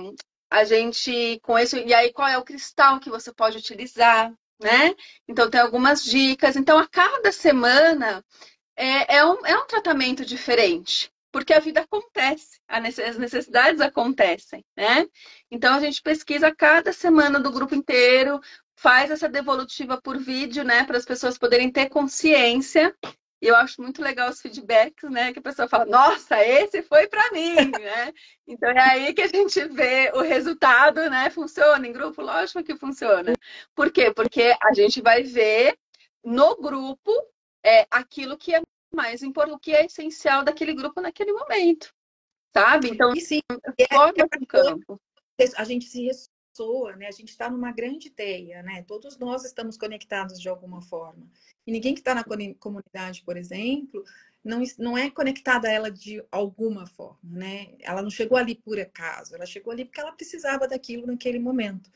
[0.51, 4.95] a gente com isso, e aí qual é o cristal que você pode utilizar, né?
[5.29, 6.57] Então tem algumas dicas.
[6.57, 8.25] Então, a cada semana
[8.77, 15.05] é, é, um, é um tratamento diferente porque a vida acontece, as necessidades acontecem, né?
[15.51, 18.41] Então a gente pesquisa cada semana do grupo inteiro,
[18.77, 22.95] faz essa devolutiva por vídeo, né, para as pessoas poderem ter consciência.
[23.43, 27.09] E eu acho muito legal os feedbacks, né, que a pessoa fala: "Nossa, esse foi
[27.09, 28.13] para mim", né?
[28.47, 31.31] Então é aí que a gente vê o resultado, né?
[31.31, 33.33] Funciona em grupo, lógico que funciona.
[33.75, 34.13] Por quê?
[34.15, 35.77] Porque a gente vai ver
[36.23, 37.11] no grupo
[37.65, 38.63] é, aquilo que é
[38.95, 41.93] mais importante, o que é essencial daquele grupo naquele momento,
[42.53, 42.91] sabe?
[42.91, 43.41] Então, e sim,
[43.79, 45.01] é, forma é campo.
[45.57, 47.09] A gente se ressoa, né?
[47.09, 48.85] A gente está numa grande teia, né?
[48.87, 51.27] Todos nós estamos conectados de alguma forma.
[51.67, 52.25] E ninguém que está na
[52.59, 54.05] comunidade, por exemplo,
[54.45, 57.75] não, não é conectada a ela de alguma forma, né?
[57.81, 61.91] Ela não chegou ali por acaso, ela chegou ali porque ela precisava daquilo naquele momento.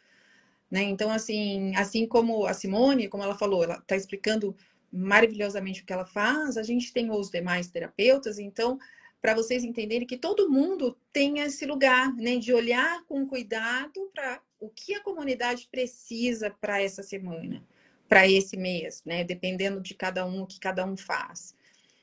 [0.70, 0.82] Né?
[0.82, 4.54] Então, assim, assim como a Simone, como ela falou, ela está explicando
[4.92, 8.78] maravilhosamente o que ela faz, a gente tem os demais terapeutas, então,
[9.20, 14.40] para vocês entenderem que todo mundo tem esse lugar, né, de olhar com cuidado para
[14.60, 17.64] o que a comunidade precisa para essa semana,
[18.08, 21.54] para esse mês, né, dependendo de cada um, o que cada um faz.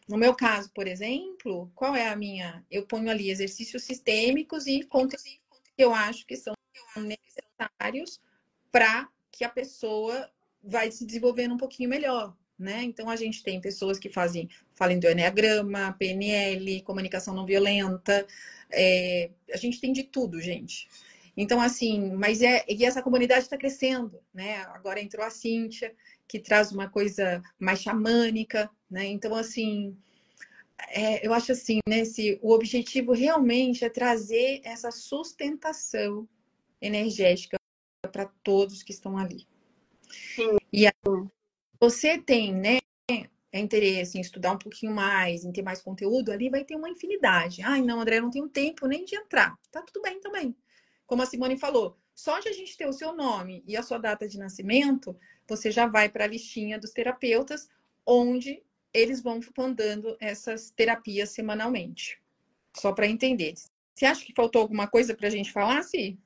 [0.08, 2.63] No meu caso, por exemplo, qual é a minha?
[2.69, 6.54] Eu ponho ali exercícios sistêmicos e conteúdos que eu acho que são
[6.95, 8.21] necessários
[8.71, 10.30] para que a pessoa
[10.63, 12.84] vai se desenvolvendo um pouquinho melhor, né?
[12.84, 18.26] Então a gente tem pessoas que fazem, falem do Enneagrama, PNL, comunicação não violenta,
[18.72, 20.88] é, a gente tem de tudo, gente.
[21.38, 22.63] Então, assim, mas é.
[22.68, 24.58] E essa comunidade está crescendo, né?
[24.68, 25.94] Agora entrou a Cíntia,
[26.28, 29.06] que traz uma coisa mais xamânica, né?
[29.06, 29.98] Então, assim,
[30.89, 32.06] é, eu acho assim, né?
[32.06, 36.28] Se, o objetivo realmente é trazer essa sustentação
[36.82, 37.58] energética
[38.12, 39.46] para todos que estão ali.
[40.36, 40.58] Sim.
[40.72, 40.88] E
[41.80, 42.80] você tem, né,
[43.54, 47.62] interesse em estudar um pouquinho mais, em ter mais conteúdo, ali vai ter uma infinidade.
[47.62, 49.58] Ai, não, André, eu não tenho tempo nem de entrar.
[49.72, 50.56] Tá tudo bem também.
[51.06, 54.00] como a Simone falou, só de a gente ter o seu nome e a sua
[54.00, 55.16] data de nascimento,
[55.48, 57.70] você já vai para a listinha dos terapeutas,
[58.06, 62.20] onde eles vão mandando essas terapias semanalmente.
[62.76, 63.54] Só para entender.
[63.94, 66.18] Você acha que faltou alguma coisa para a gente falar, Si?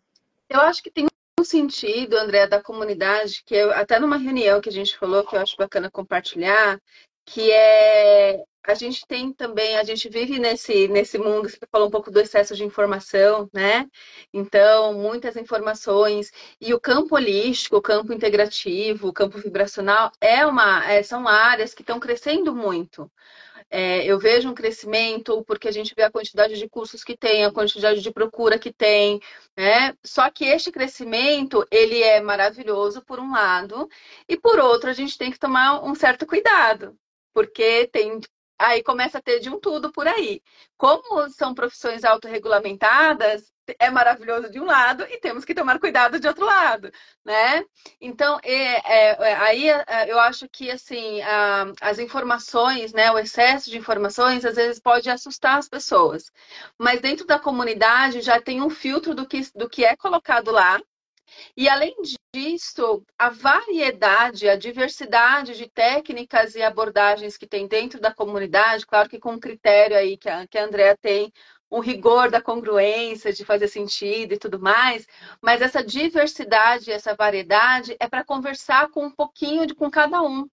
[0.49, 1.05] Eu acho que tem
[1.39, 5.35] um sentido, André, da comunidade, que eu, até numa reunião que a gente falou, que
[5.35, 6.79] eu acho bacana compartilhar,
[7.25, 11.91] que é a gente tem também, a gente vive nesse, nesse mundo, você falou um
[11.91, 13.87] pouco do excesso de informação, né?
[14.33, 16.31] Então, muitas informações.
[16.61, 21.73] E o campo holístico, o campo integrativo, o campo vibracional, é uma, é, são áreas
[21.73, 23.09] que estão crescendo muito.
[23.69, 27.45] É, eu vejo um crescimento porque a gente vê a quantidade de cursos que tem,
[27.45, 29.19] a quantidade de procura que tem,
[29.55, 29.95] né?
[30.03, 33.87] Só que este crescimento, ele é maravilhoso por um lado,
[34.27, 36.97] e por outro, a gente tem que tomar um certo cuidado,
[37.33, 38.19] porque tem
[38.59, 40.41] aí começa a ter de um tudo por aí.
[40.77, 46.27] Como são profissões autorregulamentadas, é maravilhoso de um lado e temos que tomar cuidado de
[46.27, 46.91] outro lado,
[47.23, 47.63] né?
[48.01, 53.69] Então, é, é, aí é, eu acho que, assim, a, as informações, né, o excesso
[53.69, 56.31] de informações, às vezes pode assustar as pessoas.
[56.77, 60.79] Mas dentro da comunidade já tem um filtro do que, do que é colocado lá,
[61.55, 61.95] e além
[62.33, 69.09] disso, a variedade, a diversidade de técnicas e abordagens que tem dentro da comunidade, claro
[69.09, 71.33] que com um critério aí que a, que a Andrea tem,
[71.71, 75.07] um rigor da congruência, de fazer sentido e tudo mais,
[75.41, 80.47] mas essa diversidade, essa variedade é para conversar com um pouquinho de com cada um.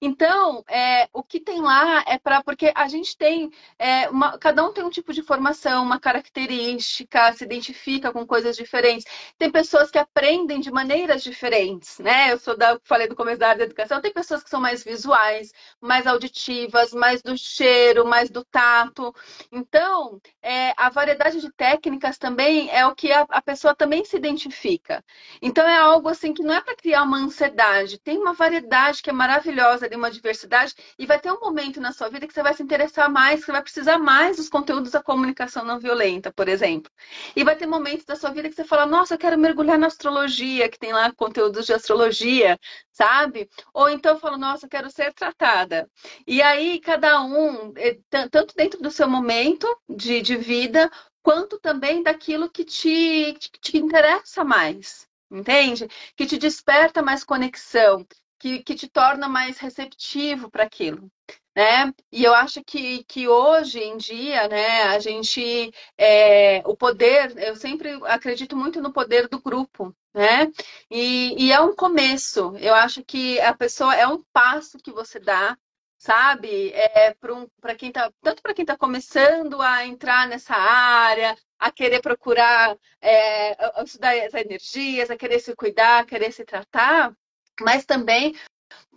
[0.00, 2.42] Então, é, o que tem lá é para.
[2.42, 3.50] Porque a gente tem.
[3.78, 8.56] É, uma, cada um tem um tipo de formação, uma característica, se identifica com coisas
[8.56, 9.06] diferentes.
[9.38, 12.32] Tem pessoas que aprendem de maneiras diferentes, né?
[12.32, 12.78] Eu sou da.
[12.84, 16.92] Falei do começo da área da educação, tem pessoas que são mais visuais, mais auditivas,
[16.92, 19.14] mais do cheiro, mais do tato.
[19.52, 24.16] Então, é, a variedade de técnicas também é o que a, a pessoa também se
[24.16, 25.04] identifica.
[25.42, 29.10] Então, é algo assim que não é para criar uma ansiedade, tem uma variedade que
[29.10, 32.32] é maravilhosa maravilhosa de uma diversidade e vai ter um momento na sua vida que
[32.32, 35.78] você vai se interessar mais, que você vai precisar mais dos conteúdos da comunicação não
[35.78, 36.90] violenta, por exemplo.
[37.34, 39.88] E vai ter momentos da sua vida que você fala, nossa, eu quero mergulhar na
[39.88, 42.58] astrologia, que tem lá conteúdos de astrologia,
[42.92, 43.48] sabe?
[43.74, 45.90] Ou então eu falo, nossa, eu quero ser tratada.
[46.26, 47.98] E aí, cada um, eh,
[48.30, 50.90] tanto dentro do seu momento de, de vida,
[51.22, 55.88] quanto também daquilo que te, te, te interessa mais entende?
[56.16, 58.06] Que te desperta mais conexão,
[58.38, 61.10] que, que te torna mais receptivo para aquilo.
[61.54, 61.92] Né?
[62.12, 67.56] E eu acho que, que hoje em dia, né, a gente, é, o poder, eu
[67.56, 70.52] sempre acredito muito no poder do grupo, né?
[70.90, 72.54] E, e é um começo.
[72.58, 75.56] Eu acho que a pessoa é um passo que você dá,
[75.98, 76.72] sabe?
[76.74, 81.70] É para um, quem tá, tanto para quem está começando a entrar nessa área, a
[81.70, 87.16] querer procurar é, estudar as energias, a querer se cuidar, a querer se tratar,
[87.60, 88.34] mas também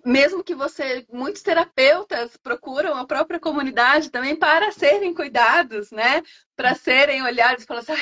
[0.06, 6.22] mesmo que você, muitos terapeutas procuram a própria comunidade também para serem cuidados, né?
[6.56, 7.94] Para serem olhados falar assim,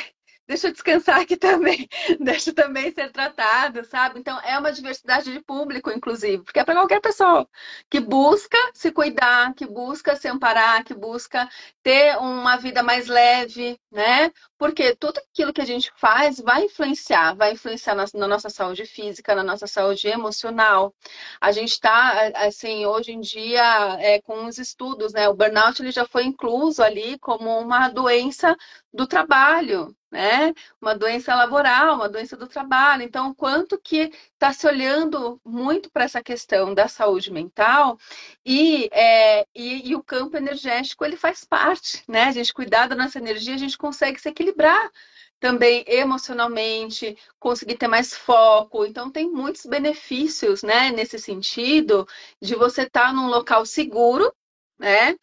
[0.47, 1.87] deixa eu descansar aqui também,
[2.19, 4.19] deixa eu também ser tratado, sabe?
[4.19, 7.47] Então, é uma diversidade de público, inclusive, porque é para qualquer pessoa
[7.89, 11.49] que busca se cuidar, que busca se amparar, que busca
[11.83, 14.31] ter uma vida mais leve, né?
[14.57, 18.85] Porque tudo aquilo que a gente faz vai influenciar, vai influenciar na, na nossa saúde
[18.85, 20.93] física, na nossa saúde emocional.
[21.39, 25.29] A gente está, assim, hoje em dia, é, com os estudos, né?
[25.29, 28.55] O burnout ele já foi incluso ali como uma doença
[28.93, 30.53] do trabalho, né?
[30.81, 33.03] Uma doença laboral, uma doença do trabalho.
[33.03, 37.97] Então, quanto que está se olhando muito para essa questão da saúde mental
[38.45, 42.25] e, é, e, e, o campo energético ele faz parte, né?
[42.25, 44.91] A gente cuidar da nossa energia, a gente consegue se equilibrar
[45.39, 48.85] também emocionalmente, conseguir ter mais foco.
[48.85, 52.07] Então, tem muitos benefícios, né, nesse sentido,
[52.41, 54.33] de você estar tá num local seguro,
[54.79, 55.15] né,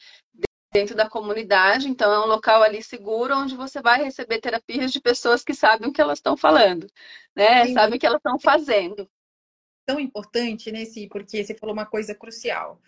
[0.74, 5.00] dentro da comunidade, então é um local ali seguro onde você vai receber terapias de
[5.00, 6.88] pessoas que sabem o que elas estão falando,
[7.34, 7.66] né?
[7.66, 7.74] Sim.
[7.74, 9.08] Sabem o que elas estão fazendo.
[9.86, 11.06] Tão importante, né, Si?
[11.06, 12.80] Porque você falou uma coisa crucial.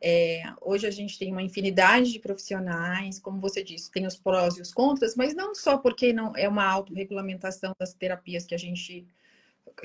[0.00, 4.56] É, hoje a gente tem uma infinidade de profissionais, como você disse, tem os prós
[4.56, 8.58] e os contras, mas não só porque não é uma autorregulamentação das terapias que a
[8.58, 9.08] gente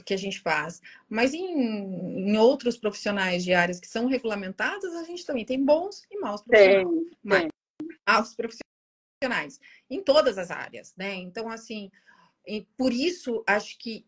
[0.05, 0.81] que a gente faz.
[1.07, 6.05] Mas em, em, outros profissionais de áreas que são regulamentadas, a gente também tem bons
[6.09, 6.87] e maus profissionais.
[6.87, 7.47] Tem, mas,
[8.07, 11.15] maus profissionais em todas as áreas, né?
[11.15, 11.91] Então, assim,
[12.77, 14.05] por isso acho que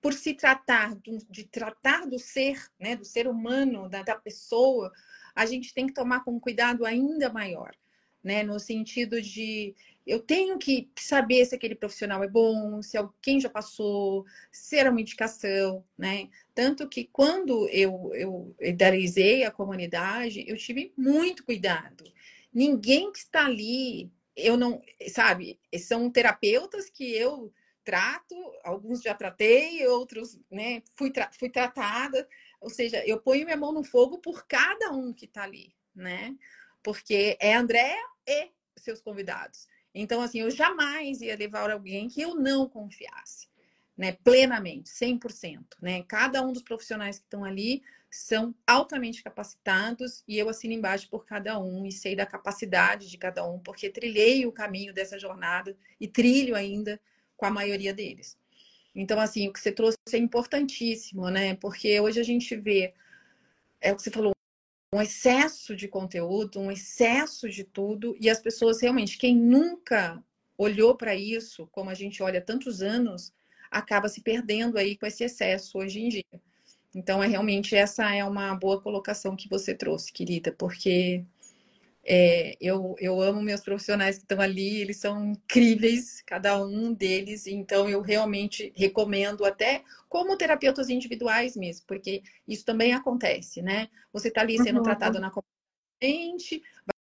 [0.00, 4.90] por se tratar de, de tratar do ser, né, do ser humano, da, da pessoa,
[5.34, 7.74] a gente tem que tomar com um cuidado ainda maior.
[8.22, 8.42] né?
[8.42, 9.74] No sentido de
[10.06, 14.90] eu tenho que saber se aquele profissional é bom, se alguém já passou, se era
[14.90, 16.28] uma indicação, né?
[16.54, 22.04] Tanto que quando eu, eu idealizei a comunidade, eu tive muito cuidado.
[22.52, 29.86] Ninguém que está ali, eu não, sabe, são terapeutas que eu trato, alguns já tratei,
[29.86, 32.26] outros, né, fui, tra fui tratada,
[32.60, 36.34] ou seja, eu ponho minha mão no fogo por cada um que está ali, né?
[36.82, 39.66] Porque é André e seus convidados.
[39.94, 43.48] Então, assim, eu jamais ia levar alguém que eu não confiasse,
[43.96, 44.12] né?
[44.12, 46.02] Plenamente, 100%, né?
[46.02, 51.24] Cada um dos profissionais que estão ali são altamente capacitados e eu assino embaixo por
[51.24, 55.76] cada um e sei da capacidade de cada um, porque trilhei o caminho dessa jornada
[56.00, 57.00] e trilho ainda
[57.36, 58.38] com a maioria deles.
[58.94, 61.54] Então, assim, o que você trouxe é importantíssimo, né?
[61.56, 62.94] Porque hoje a gente vê,
[63.80, 64.33] é o que você falou,
[64.94, 70.22] um excesso de conteúdo, um excesso de tudo, e as pessoas realmente, quem nunca
[70.56, 73.32] olhou para isso, como a gente olha há tantos anos,
[73.68, 76.40] acaba se perdendo aí com esse excesso hoje em dia.
[76.94, 81.24] Então, é realmente essa é uma boa colocação que você trouxe, querida, porque
[82.06, 87.46] é, eu, eu amo meus profissionais que estão ali, eles são incríveis, cada um deles,
[87.46, 93.88] então eu realmente recomendo, até como terapeutas individuais mesmo, porque isso também acontece, né?
[94.12, 94.82] Você está ali sendo uhum.
[94.82, 96.62] tratado na comunidade,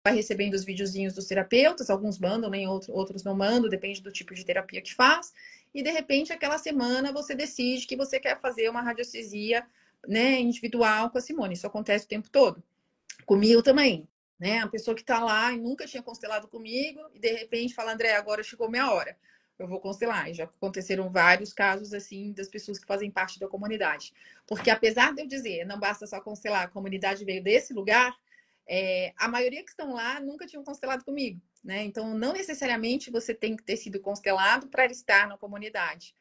[0.04, 4.12] vai recebendo os videozinhos dos terapeutas, alguns mandam, nem outros, outros não mandam, depende do
[4.12, 5.32] tipo de terapia que faz,
[5.72, 9.64] e de repente aquela semana você decide que você quer fazer uma radiestesia
[10.08, 11.54] né, individual com a Simone.
[11.54, 12.64] Isso acontece o tempo todo.
[13.26, 14.08] Comigo também
[14.40, 14.60] né?
[14.60, 18.16] A pessoa que está lá e nunca tinha constelado comigo e de repente fala, André,
[18.16, 19.18] agora chegou minha hora.
[19.58, 20.30] Eu vou constelar.
[20.30, 24.14] E já aconteceram vários casos assim das pessoas que fazem parte da comunidade.
[24.48, 28.16] Porque apesar de eu dizer, não basta só constelar, a comunidade veio desse lugar,
[28.66, 31.84] é, a maioria que estão lá nunca tinham constelado comigo, né?
[31.84, 36.16] Então, não necessariamente você tem que ter sido constelado para estar na comunidade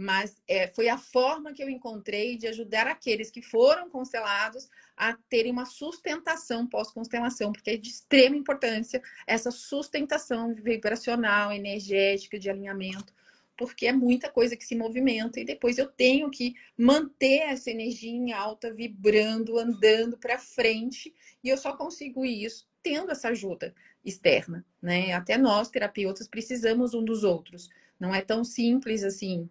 [0.00, 5.14] mas é, foi a forma que eu encontrei de ajudar aqueles que foram constelados a
[5.28, 13.14] terem uma sustentação pós-constelação, porque é de extrema importância essa sustentação vibracional, energética, de alinhamento,
[13.56, 18.10] porque é muita coisa que se movimenta e depois eu tenho que manter essa energia
[18.10, 24.64] em alta, vibrando, andando para frente, e eu só consigo isso tendo essa ajuda externa,
[24.80, 25.12] né?
[25.12, 27.68] Até nós, terapeutas, precisamos um dos outros.
[27.98, 29.50] Não é tão simples assim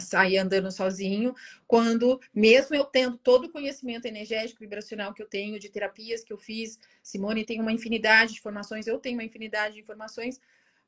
[0.00, 1.34] sair andando sozinho,
[1.66, 6.32] quando, mesmo eu tendo todo o conhecimento energético, vibracional que eu tenho, de terapias que
[6.32, 10.40] eu fiz, Simone tem uma infinidade de informações, eu tenho uma infinidade de informações,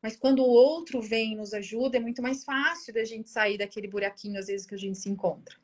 [0.03, 3.59] mas quando o outro vem e nos ajuda, é muito mais fácil da gente sair
[3.59, 5.57] daquele buraquinho, às vezes, que a gente se encontra.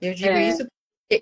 [0.00, 0.48] Eu digo é.
[0.48, 0.66] isso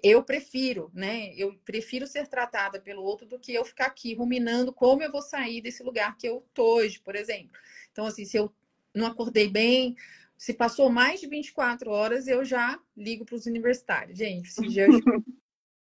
[0.02, 1.34] eu prefiro, né?
[1.34, 5.22] Eu prefiro ser tratada pelo outro do que eu ficar aqui ruminando como eu vou
[5.22, 7.58] sair desse lugar que eu tô hoje, por exemplo.
[7.90, 8.52] Então, assim, se eu
[8.94, 9.96] não acordei bem,
[10.40, 14.16] se passou mais de 24 horas, eu já ligo para os universitários.
[14.16, 14.92] Gente, dia eu...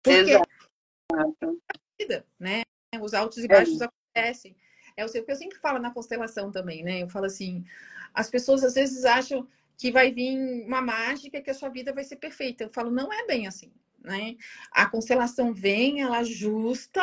[0.03, 0.37] Porque
[1.97, 2.63] vida, né?
[2.99, 3.85] Os altos e baixos é.
[3.85, 4.53] acontecem.
[4.97, 7.01] É o que eu sempre falo na constelação também, né?
[7.01, 7.63] Eu falo assim,
[8.13, 12.03] as pessoas às vezes acham que vai vir uma mágica que a sua vida vai
[12.03, 12.65] ser perfeita.
[12.65, 13.71] Eu falo, não é bem assim,
[14.03, 14.35] né?
[14.69, 17.01] A constelação vem, ela ajusta,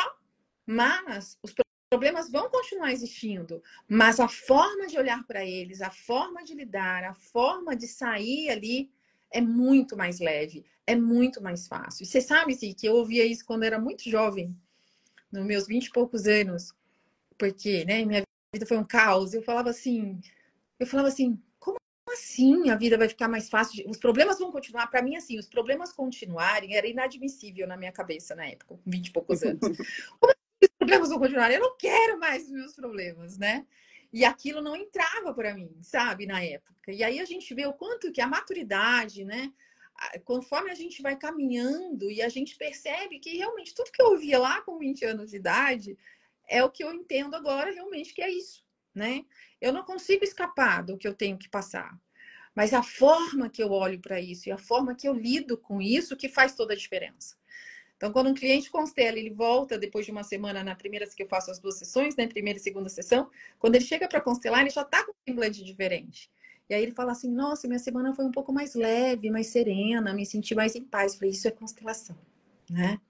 [0.67, 1.55] mas os
[1.91, 7.05] problemas vão continuar existindo, mas a forma de olhar para eles, a forma de lidar,
[7.05, 8.91] a forma de sair ali
[9.31, 12.05] é muito mais leve, é muito mais fácil.
[12.07, 14.55] Você sabe, sim, que eu ouvia isso quando era muito jovem,
[15.31, 16.75] nos meus vinte e poucos anos,
[17.39, 18.23] porque, né, minha
[18.55, 19.35] vida foi um caos.
[19.35, 20.21] Eu falava assim,
[20.79, 21.79] eu falava assim, como
[22.11, 23.89] assim a vida vai ficar mais fácil?
[23.89, 24.87] Os problemas vão continuar.
[24.89, 29.09] Para mim, assim, os problemas continuarem era inadmissível na minha cabeça na época, com vinte
[29.09, 29.61] e poucos anos.
[30.19, 30.33] Como
[30.89, 31.53] problemas vão continuar.
[31.53, 33.67] Eu não quero mais os meus problemas, né?
[34.13, 36.91] E aquilo não entrava para mim, sabe, na época.
[36.91, 39.53] E aí a gente vê o quanto que a maturidade, né?
[40.25, 44.39] Conforme a gente vai caminhando e a gente percebe que realmente tudo que eu ouvia
[44.39, 45.99] lá com 20 anos de idade
[46.49, 49.25] é o que eu entendo agora realmente que é isso, né?
[49.61, 51.99] Eu não consigo escapar do que eu tenho que passar.
[52.55, 55.83] Mas a forma que eu olho para isso e a forma que eu lido com
[55.83, 57.37] isso que faz toda a diferença.
[57.99, 61.27] Então, quando um cliente constela, ele volta depois de uma semana, na primeira que eu
[61.27, 62.29] faço as duas sessões, né?
[62.29, 65.65] Primeira e segunda sessão, quando ele chega para constelar, ele já está com um semblante
[65.65, 66.31] diferente.
[66.71, 70.15] E aí ele fala assim: Nossa, minha semana foi um pouco mais leve, mais serena,
[70.15, 71.13] me senti mais em paz.
[71.13, 72.17] Eu falei: Isso é constelação,
[72.71, 73.01] né?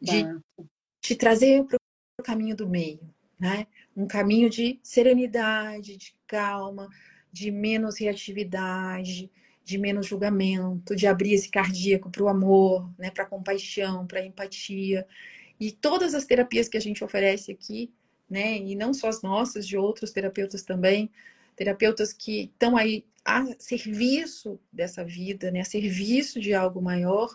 [0.00, 0.24] De
[1.02, 1.76] te trazer para
[2.18, 3.00] o caminho do meio,
[3.38, 3.66] né?
[3.94, 6.88] Um caminho de serenidade, de calma,
[7.30, 9.30] de menos reatividade,
[9.66, 14.20] de menos julgamento, de abrir esse cardíaco para o amor, né, para a compaixão, para
[14.20, 15.06] a empatia.
[15.60, 17.92] E todas as terapias que a gente oferece aqui
[18.28, 18.58] né?
[18.58, 21.10] E não só as nossas, de outros terapeutas também,
[21.54, 25.60] terapeutas que estão aí a serviço dessa vida, né?
[25.60, 27.34] A serviço de algo maior.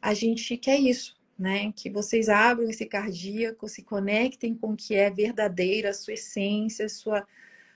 [0.00, 1.72] A gente quer isso, né?
[1.74, 6.86] Que vocês abram esse cardíaco, se conectem com o que é verdadeiro, a sua essência,
[6.86, 7.26] a sua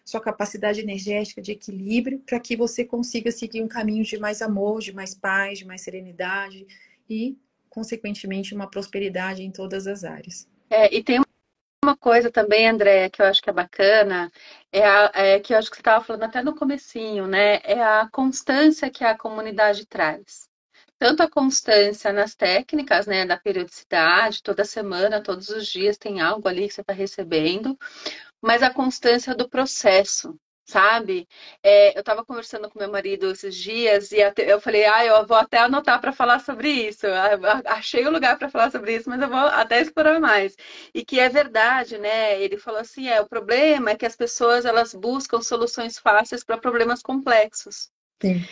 [0.04, 4.80] sua capacidade energética de equilíbrio, para que você consiga seguir um caminho de mais amor,
[4.80, 6.66] de mais paz, de mais serenidade
[7.08, 7.38] e,
[7.70, 10.46] consequentemente, uma prosperidade em todas as áreas.
[10.68, 11.20] É, e tem
[11.82, 14.30] uma coisa também, André, que eu acho que é bacana,
[14.70, 17.60] é, a, é que eu acho que você estava falando até no comecinho, né?
[17.64, 20.48] É a constância que a comunidade traz
[20.98, 26.48] tanto a constância nas técnicas, né, da periodicidade, toda semana, todos os dias tem algo
[26.48, 27.78] ali que você está recebendo,
[28.44, 31.26] mas a constância do processo, sabe?
[31.62, 35.36] É, eu estava conversando com meu marido esses dias e eu falei, ah, eu vou
[35.38, 37.06] até anotar para falar sobre isso.
[37.64, 40.54] Achei o lugar para falar sobre isso, mas eu vou até explorar mais.
[40.92, 42.38] E que é verdade, né?
[42.38, 46.58] Ele falou assim, é o problema é que as pessoas elas buscam soluções fáceis para
[46.58, 47.90] problemas complexos.
[48.22, 48.42] Sim.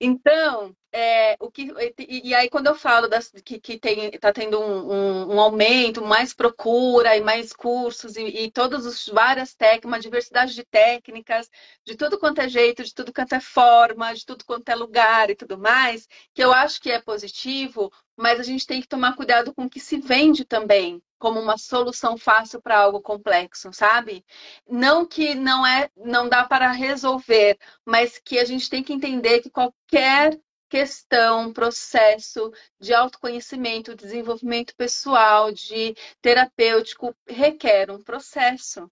[0.00, 4.32] Então, é, o que, e, e, aí quando eu falo das, que, que tem, tá
[4.32, 9.54] tendo um, um, um, aumento, mais procura e mais cursos e, e todas as várias
[9.54, 11.50] técnicas, uma diversidade de técnicas,
[11.84, 15.30] de tudo quanto é jeito, de tudo quanto é forma, de tudo quanto é lugar
[15.30, 19.16] e tudo mais, que eu acho que é positivo, mas a gente tem que tomar
[19.16, 24.24] cuidado com o que se vende também como uma solução fácil para algo complexo, sabe?
[24.68, 29.40] Não que não é, não dá para resolver, mas que a gente tem que entender
[29.40, 30.38] que qualquer
[30.72, 32.50] questão, processo
[32.80, 38.90] de autoconhecimento, desenvolvimento pessoal, de terapêutico, requer um processo.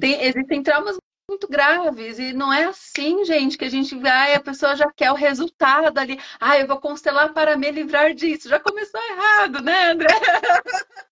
[0.00, 0.96] Tem, existem traumas
[1.30, 5.12] muito graves e não é assim, gente, que a gente vai, a pessoa já quer
[5.12, 6.18] o resultado ali.
[6.40, 8.48] Ah, eu vou constelar para me livrar disso.
[8.48, 10.08] Já começou errado, né, André?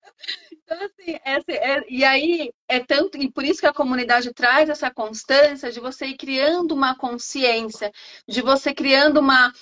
[0.53, 4.68] Então, assim, essa, é, e aí é tanto, e por isso que a comunidade traz
[4.68, 7.91] essa constância de você ir criando uma consciência,
[8.29, 9.53] de você criando uma.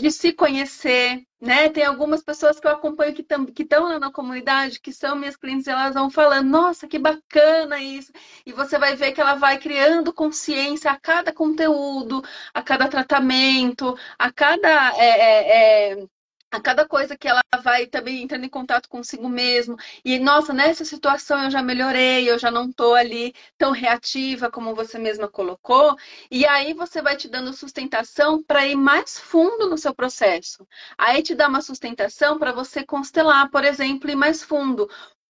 [0.00, 1.68] de se conhecer, né?
[1.70, 5.66] Tem algumas pessoas que eu acompanho que estão lá na comunidade, que são minhas clientes,
[5.66, 8.12] elas vão falando, nossa, que bacana isso.
[8.44, 13.96] E você vai ver que ela vai criando consciência a cada conteúdo, a cada tratamento,
[14.18, 14.68] a cada.
[14.98, 16.17] É, é, é
[16.50, 19.76] a cada coisa que ela vai também entrando em contato consigo mesmo.
[20.04, 24.74] E, nossa, nessa situação eu já melhorei, eu já não estou ali tão reativa como
[24.74, 25.96] você mesma colocou.
[26.30, 30.66] E aí você vai te dando sustentação para ir mais fundo no seu processo.
[30.96, 34.88] Aí te dá uma sustentação para você constelar, por exemplo, ir mais fundo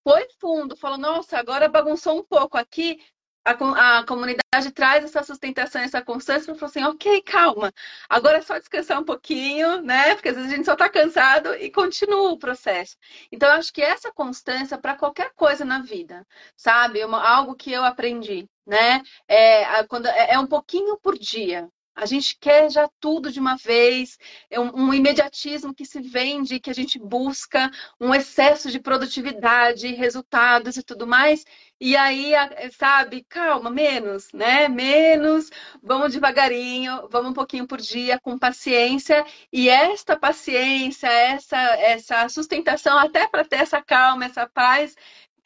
[0.07, 3.01] foi fundo, falou, nossa, agora bagunçou um pouco aqui,
[3.47, 7.73] a, a, comunidade traz essa sustentação, essa constância, para falar assim, ok, calma,
[8.09, 10.15] agora é só descansar um pouquinho, né?
[10.15, 12.97] Porque às vezes a gente só está cansado e continua o processo.
[13.31, 16.27] Então, eu acho que essa constância para qualquer coisa na vida,
[16.57, 17.05] sabe?
[17.05, 19.03] Uma, algo que eu aprendi, né?
[19.29, 23.57] É, quando, é, é um pouquinho por dia, a gente quer já tudo de uma
[23.57, 24.19] vez,
[24.51, 29.95] é um, um, imediatismo que se vende, que a gente busca, um excesso de produtividade,
[29.95, 31.43] resultados e tudo mais.
[31.81, 32.33] E aí,
[32.73, 34.69] sabe, calma, menos, né?
[34.69, 35.51] Menos,
[35.83, 39.25] vamos devagarinho, vamos um pouquinho por dia, com paciência.
[39.51, 44.95] E esta paciência, essa, essa sustentação, até para ter essa calma, essa paz,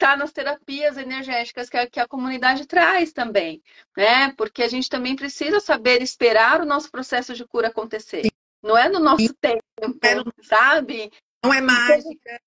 [0.01, 3.61] está nas terapias energéticas que a, que a comunidade traz também,
[3.95, 4.33] né?
[4.33, 8.23] Porque a gente também precisa saber esperar o nosso processo de cura acontecer.
[8.63, 9.33] Não é no nosso Sim.
[9.39, 11.11] tempo, é sabe?
[11.43, 12.41] Não é mágica.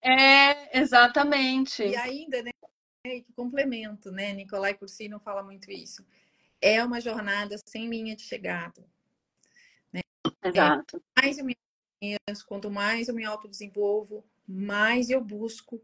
[0.00, 1.82] É, exatamente.
[1.82, 2.50] E ainda, né?
[3.04, 4.32] Que complemento, né?
[4.32, 6.06] Nicolai Cursino fala muito isso.
[6.60, 8.84] É uma jornada sem linha de chegada.
[9.92, 10.00] Né?
[10.44, 11.02] Exato.
[11.16, 11.56] É, mais eu me
[12.00, 15.82] conheço, quanto mais eu me autodesenvolvo, mais eu busco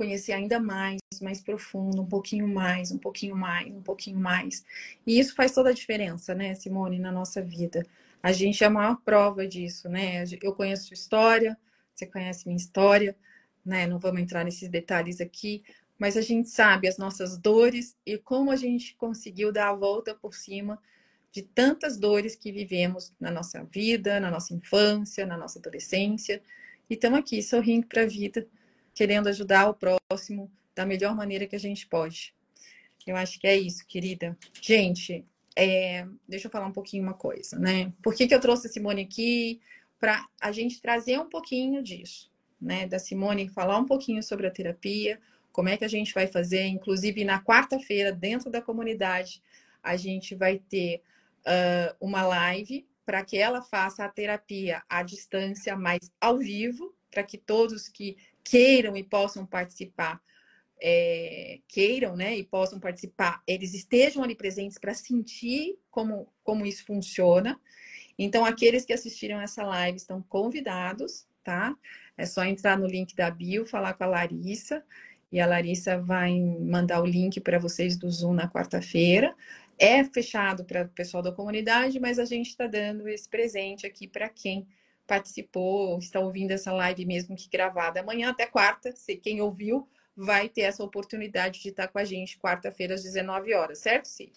[0.00, 4.64] conhecer ainda mais, mais profundo, um pouquinho mais, um pouquinho mais, um pouquinho mais.
[5.06, 7.84] E isso faz toda a diferença, né, Simone, na nossa vida.
[8.22, 10.24] A gente é a maior prova disso, né?
[10.42, 11.58] Eu conheço sua história,
[11.92, 13.14] você conhece minha história,
[13.62, 13.86] né?
[13.86, 15.62] Não vamos entrar nesses detalhes aqui,
[15.98, 20.14] mas a gente sabe as nossas dores e como a gente conseguiu dar a volta
[20.14, 20.80] por cima
[21.30, 26.40] de tantas dores que vivemos na nossa vida, na nossa infância, na nossa adolescência.
[26.88, 28.48] E estamos aqui sorrindo para a vida
[29.00, 32.34] querendo ajudar o próximo da melhor maneira que a gente pode.
[33.06, 34.36] Eu acho que é isso, querida.
[34.60, 35.24] Gente,
[35.56, 36.06] é...
[36.28, 37.94] deixa eu falar um pouquinho uma coisa, né?
[38.02, 39.58] Por que, que eu trouxe a Simone aqui?
[39.98, 42.30] Para a gente trazer um pouquinho disso,
[42.60, 42.86] né?
[42.86, 45.18] Da Simone falar um pouquinho sobre a terapia,
[45.50, 46.66] como é que a gente vai fazer.
[46.66, 49.42] Inclusive, na quarta-feira, dentro da comunidade,
[49.82, 51.00] a gente vai ter
[51.46, 57.22] uh, uma live para que ela faça a terapia à distância, mas ao vivo, para
[57.22, 58.18] que todos que
[58.50, 60.20] queiram e possam participar
[60.80, 66.84] é, queiram, né, e possam participar, eles estejam ali presentes para sentir como, como isso
[66.84, 67.60] funciona.
[68.18, 71.74] Então, aqueles que assistiram essa live estão convidados, tá?
[72.16, 74.84] É só entrar no link da bio, falar com a Larissa,
[75.32, 79.34] e a Larissa vai mandar o link para vocês do Zoom na quarta-feira.
[79.78, 84.06] É fechado para o pessoal da comunidade, mas a gente está dando esse presente aqui
[84.06, 84.66] para quem
[85.10, 88.94] participou, está ouvindo essa live mesmo que gravada amanhã até quarta.
[88.94, 93.52] Se quem ouviu vai ter essa oportunidade de estar com a gente quarta-feira às 19
[93.52, 94.32] horas, certo, Cid?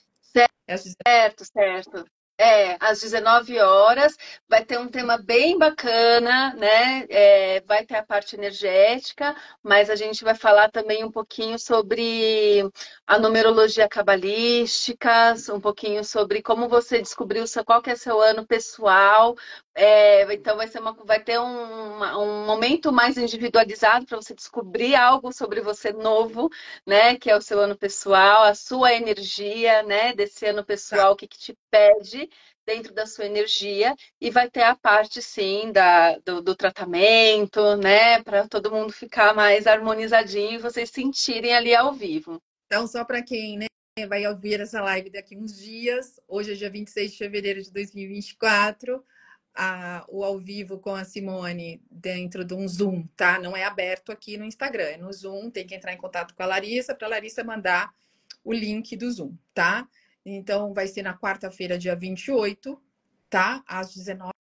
[1.05, 2.05] Certo, certo.
[2.39, 4.17] É, às 19 horas,
[4.49, 7.05] vai ter um tema bem bacana, né?
[7.07, 12.67] É, vai ter a parte energética, mas a gente vai falar também um pouquinho sobre
[13.05, 19.35] a numerologia cabalística, um pouquinho sobre como você descobriu qual que é seu ano pessoal.
[19.75, 24.95] É, então vai ser uma, vai ter um, um momento mais individualizado para você descobrir
[24.95, 26.49] algo sobre você novo,
[26.85, 27.17] né?
[27.17, 30.13] Que é o seu ano pessoal, a sua energia, né?
[30.13, 32.29] Desse ano pessoal, o que, que te pede
[32.65, 38.21] dentro da sua energia e vai ter a parte sim da, do, do tratamento, né,
[38.23, 42.41] para todo mundo ficar mais harmonizadinho e vocês sentirem ali ao vivo.
[42.67, 43.67] Então, só para quem né,
[44.07, 49.03] vai ouvir essa live daqui uns dias, hoje é dia 26 de fevereiro de 2024,
[49.55, 53.39] a, o ao vivo com a Simone dentro de um Zoom, tá?
[53.39, 56.43] Não é aberto aqui no Instagram, é no Zoom, tem que entrar em contato com
[56.43, 57.93] a Larissa para a Larissa mandar
[58.43, 59.87] o link do Zoom, tá?
[60.25, 62.81] Então, vai ser na quarta-feira, dia 28,
[63.29, 63.63] tá?
[63.67, 64.33] Às 19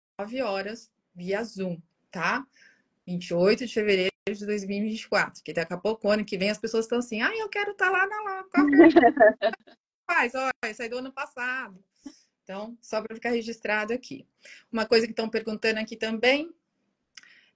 [0.44, 2.46] horas, via Zoom, tá?
[3.06, 5.44] 28 de fevereiro de 2024.
[5.44, 7.86] Que daqui a pouco, ano que vem, as pessoas estão assim, ah, eu quero estar
[7.86, 8.46] tá lá na lá.
[10.08, 11.84] Faz, olha, isso aí do ano passado.
[12.52, 14.28] Então, só para ficar registrado aqui.
[14.70, 16.52] Uma coisa que estão perguntando aqui também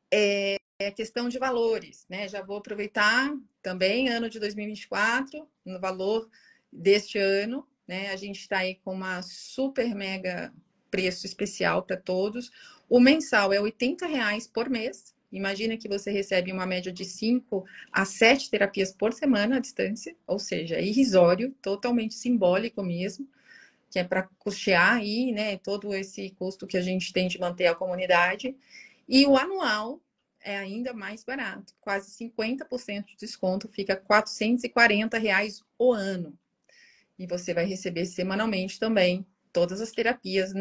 [0.10, 2.30] é a questão de valores, né?
[2.30, 3.30] Já vou aproveitar
[3.62, 6.30] também, ano de 2024, no valor
[6.72, 8.10] deste ano, né?
[8.12, 10.54] A gente está aí com uma super mega
[10.90, 12.50] preço especial para todos.
[12.88, 15.14] O mensal é 80 reais por mês.
[15.30, 20.16] Imagina que você recebe uma média de 5 a 7 terapias por semana à distância,
[20.26, 23.28] ou seja, é irrisório, totalmente simbólico mesmo,
[23.96, 27.68] que é para custear aí, né, todo esse custo que a gente tem de manter
[27.68, 28.54] a comunidade.
[29.08, 30.02] E o anual
[30.42, 36.38] é ainda mais barato, quase 50% de desconto, fica 440 reais o ano
[37.18, 40.52] e você vai receber semanalmente também todas as terapias,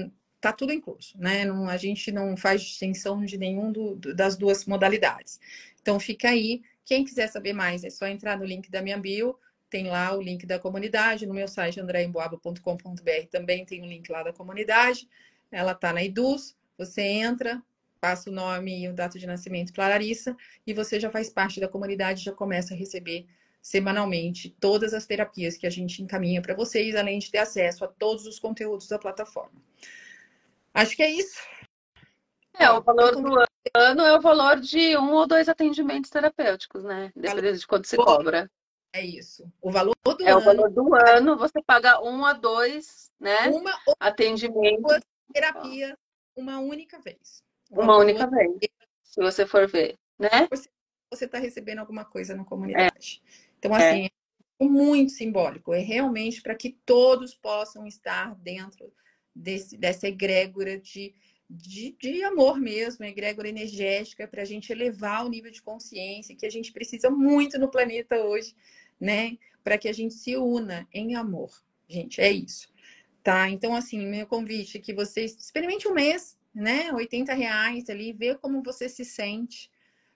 [0.41, 1.45] tá tudo incluso, né?
[1.45, 5.41] Não, a gente não faz distinção de nenhum do, das duas modalidades.
[5.82, 9.37] Então fica aí, quem quiser saber mais é só entrar no link da minha bio,
[9.75, 14.09] tem lá o link da comunidade, no meu site andreemboaba.com.br também tem o um link
[14.09, 15.09] lá da comunidade,
[15.51, 17.61] ela tá na Iduz, você entra,
[18.01, 21.59] passa o nome e o data de nascimento para Larissa e você já faz parte
[21.59, 23.27] da comunidade, já começa a receber
[23.61, 27.89] semanalmente todas as terapias que a gente encaminha para vocês, além de ter acesso a
[27.89, 29.61] todos os conteúdos da plataforma.
[30.72, 31.41] Acho que é isso.
[32.57, 33.45] É, o valor do
[33.75, 37.11] ano é o valor de um ou dois atendimentos terapêuticos, né?
[37.16, 38.49] Dependendo de quanto se cobra.
[38.95, 39.53] É isso.
[39.61, 40.30] O valor do é ano.
[40.30, 43.49] É o valor do ano, você paga um a dois, né?
[43.49, 45.01] Uma atendimentos.
[45.32, 45.99] terapia
[46.36, 47.42] uma única vez.
[47.68, 48.53] Uma única vez.
[49.03, 50.49] Se você for ver, né?
[51.11, 53.20] Você está recebendo alguma coisa na comunidade.
[53.26, 53.30] É.
[53.59, 53.90] Então, é.
[53.90, 54.11] assim, é.
[54.61, 55.74] é muito simbólico.
[55.74, 58.92] É realmente para que todos possam estar dentro
[59.34, 61.12] desse, dessa egrégora de,
[61.51, 66.47] de, de amor mesmo, egrégora energética, para a gente elevar o nível de consciência que
[66.47, 68.55] a gente precisa muito no planeta hoje,
[69.05, 69.36] né?
[69.62, 71.50] Para que a gente se una em amor.
[71.86, 72.68] Gente, é isso.
[73.22, 73.50] Tá?
[73.50, 76.92] Então, assim, meu convite é que vocês experimente um mês, né?
[76.92, 79.70] 80 reais ali, ver como você se sente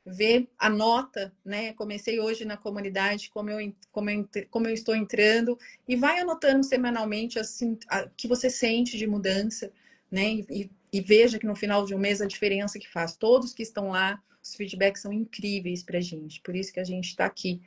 [0.08, 1.74] ver a nota, né?
[1.74, 6.64] Comecei hoje na comunidade, como eu, como eu, como eu estou entrando, e vai anotando
[6.64, 9.70] semanalmente assim, o que você sente de mudança,
[10.10, 10.44] né?
[10.50, 13.16] E, e, veja que no final de um mês a diferença que faz.
[13.16, 16.84] Todos que estão lá, os feedbacks são incríveis para a gente, por isso que a
[16.84, 17.60] gente está aqui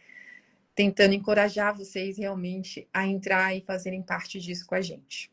[0.76, 5.32] tentando encorajar vocês realmente a entrar e fazerem parte disso com a gente.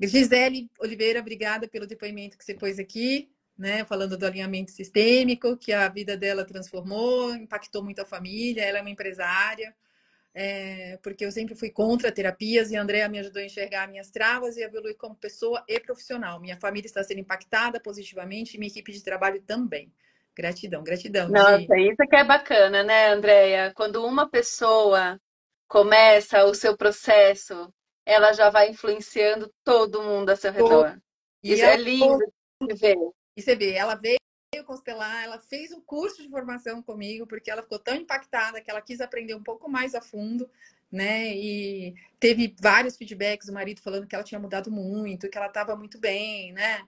[0.00, 3.84] Gisele Oliveira, obrigada pelo depoimento que você pôs aqui né?
[3.84, 8.80] Falando do alinhamento sistêmico, que a vida dela transformou, impactou muito a família, ela é
[8.80, 9.74] uma empresária,
[10.34, 14.10] é, porque eu sempre fui contra terapias e a Andrea me ajudou a enxergar minhas
[14.10, 16.40] travas e evoluir como pessoa e profissional.
[16.40, 19.92] Minha família está sendo impactada positivamente e minha equipe de trabalho também.
[20.36, 21.28] Gratidão, gratidão.
[21.28, 23.72] Nossa, isso que é bacana, né, Andrea?
[23.74, 25.20] Quando uma pessoa
[25.68, 27.72] começa o seu processo,
[28.04, 30.98] ela já vai influenciando todo mundo a seu redor.
[31.42, 32.18] E isso é lindo
[32.62, 32.96] de ver.
[33.36, 34.18] E você vê, ela veio
[34.66, 38.82] constelar, ela fez um curso de formação comigo, porque ela ficou tão impactada que ela
[38.82, 40.48] quis aprender um pouco mais a fundo,
[40.90, 41.34] né?
[41.34, 45.74] E teve vários feedbacks do marido falando que ela tinha mudado muito, que ela estava
[45.74, 46.82] muito bem, né?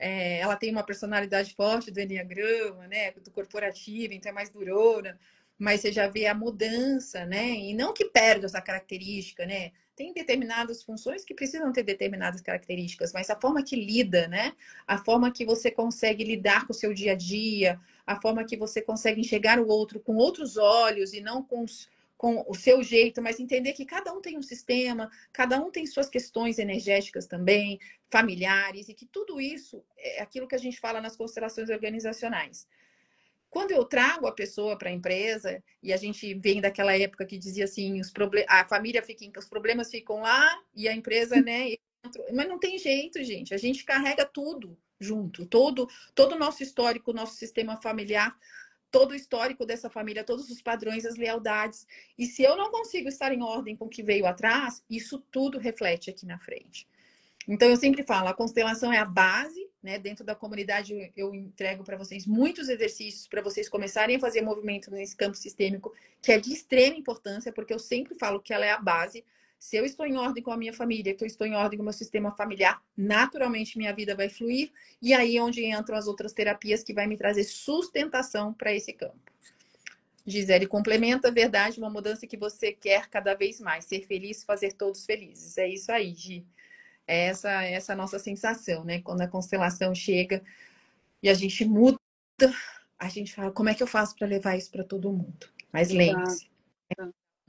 [0.00, 3.12] É, ela tem uma personalidade forte do Enneagrama, né?
[3.12, 5.18] Do corporativo, então é mais durona,
[5.58, 7.50] mas você já vê a mudança, né?
[7.50, 9.72] E não que perde essa característica, né?
[10.00, 14.54] tem determinadas funções que precisam ter determinadas características, mas a forma que lida, né?
[14.86, 18.56] A forma que você consegue lidar com o seu dia a dia, a forma que
[18.56, 21.66] você consegue enxergar o outro com outros olhos e não com,
[22.20, 25.86] com o seu jeito, mas entender que cada um tem um sistema, cada um tem
[25.86, 31.00] suas questões energéticas também, familiares, e que tudo isso é aquilo que a gente fala
[31.00, 32.68] nas constelações organizacionais.
[33.48, 37.38] Quando eu trago a pessoa para a empresa, e a gente vem daquela época que
[37.38, 38.12] dizia assim, os
[38.46, 41.74] a família fica, os problemas ficam lá e a empresa, né?
[42.34, 43.54] Mas não tem jeito, gente.
[43.54, 48.36] A gente carrega tudo junto, todo todo o nosso histórico, nosso sistema familiar,
[48.90, 51.86] todo o histórico dessa família, todos os padrões, as lealdades.
[52.18, 55.58] E se eu não consigo estar em ordem com o que veio atrás, isso tudo
[55.58, 56.86] reflete aqui na frente.
[57.48, 59.98] Então, eu sempre falo, a constelação é a base, né?
[59.98, 64.90] Dentro da comunidade, eu entrego para vocês muitos exercícios para vocês começarem a fazer movimento
[64.90, 68.70] nesse campo sistêmico, que é de extrema importância, porque eu sempre falo que ela é
[68.70, 69.24] a base.
[69.60, 71.82] Se eu estou em ordem com a minha família, que eu estou em ordem com
[71.82, 76.06] o meu sistema familiar, naturalmente minha vida vai fluir, e aí é onde entram as
[76.06, 79.20] outras terapias que vai me trazer sustentação para esse campo.
[80.26, 84.72] Gisele complementa a verdade, uma mudança que você quer cada vez mais, ser feliz, fazer
[84.72, 85.58] todos felizes.
[85.58, 86.46] É isso aí, Gi.
[87.06, 89.02] É essa, essa nossa sensação, né?
[89.02, 90.42] Quando a constelação chega
[91.22, 91.98] e a gente muda,
[92.98, 95.48] a gente fala, como é que eu faço para levar isso para todo mundo?
[95.70, 96.48] Mas lembre-se,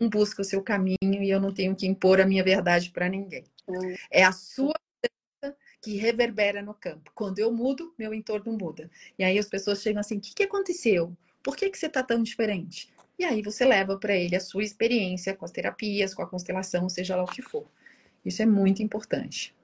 [0.09, 3.43] busca o seu caminho e eu não tenho que impor a minha verdade para ninguém.
[4.09, 4.73] É a sua
[5.81, 7.11] que reverbera no campo.
[7.15, 8.89] Quando eu mudo, meu entorno muda.
[9.17, 11.15] E aí as pessoas chegam assim: o que, que aconteceu?
[11.43, 12.93] Por que, que você está tão diferente?
[13.17, 16.87] E aí você leva para ele a sua experiência com as terapias, com a constelação,
[16.87, 17.65] seja lá o que for.
[18.23, 19.55] Isso é muito importante.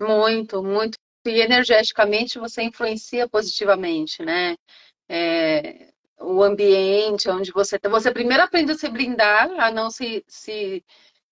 [0.00, 0.98] Muito, muito.
[1.26, 4.56] E energeticamente você influencia positivamente, né?
[5.08, 5.93] É,
[6.24, 7.88] o ambiente onde você está.
[7.88, 10.84] Você primeiro aprende a se blindar, a não se, se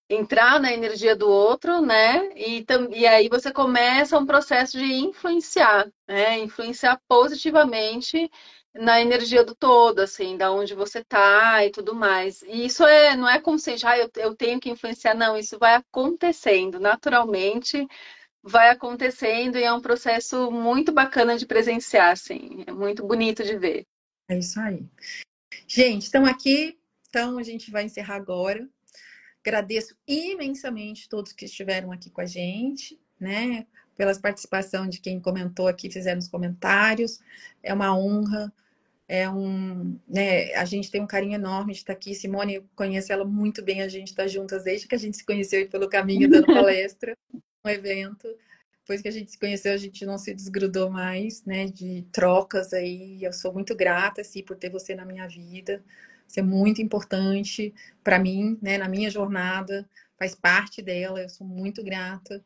[0.09, 2.29] entrar na energia do outro, né?
[2.35, 6.39] E, e aí você começa um processo de influenciar, né?
[6.39, 8.29] Influenciar positivamente
[8.73, 12.41] na energia do todo, assim, da onde você tá e tudo mais.
[12.43, 15.75] E isso é, não é consciente, ah, eu, eu tenho que influenciar, não, isso vai
[15.75, 17.87] acontecendo naturalmente,
[18.43, 23.57] vai acontecendo e é um processo muito bacana de presenciar, assim, é muito bonito de
[23.57, 23.85] ver.
[24.33, 24.83] É isso aí.
[25.67, 26.77] Gente, estão aqui,
[27.07, 28.67] então a gente vai encerrar agora.
[29.41, 33.67] Agradeço imensamente todos que estiveram aqui com a gente, né?
[33.95, 37.19] Pela participação de quem comentou aqui, fizeram os comentários.
[37.61, 38.51] É uma honra
[39.07, 42.15] é um, né, a gente tem um carinho enorme de estar aqui.
[42.15, 45.69] Simone conhece ela muito bem, a gente está juntas desde que a gente se conheceu
[45.69, 48.27] pelo caminho dando palestra, um evento.
[48.83, 52.73] Depois que a gente se conheceu, a gente não se desgrudou mais, né, de trocas
[52.73, 53.23] aí.
[53.23, 55.81] Eu sou muito grata, assim, por ter você na minha vida.
[56.27, 57.73] Você é muito importante
[58.03, 61.21] para mim, né, na minha jornada, faz parte dela.
[61.21, 62.43] Eu sou muito grata.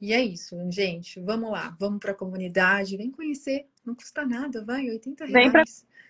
[0.00, 1.18] E é isso, gente.
[1.20, 5.32] Vamos lá, vamos para a comunidade, vem conhecer, não custa nada, vai, 80 reais.
[5.32, 5.64] Vem para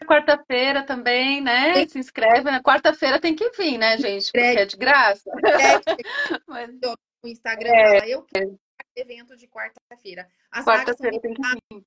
[0.06, 1.86] quarta-feira também, né?
[1.86, 4.30] Se inscreve na quarta-feira tem que vir, né, gente?
[4.30, 5.30] Porque é de graça.
[6.46, 6.70] Mas...
[7.22, 8.08] O Instagram é.
[8.10, 8.58] eu quero
[8.96, 10.28] evento de quarta-feira.
[10.50, 11.84] As quarta-feira tem que.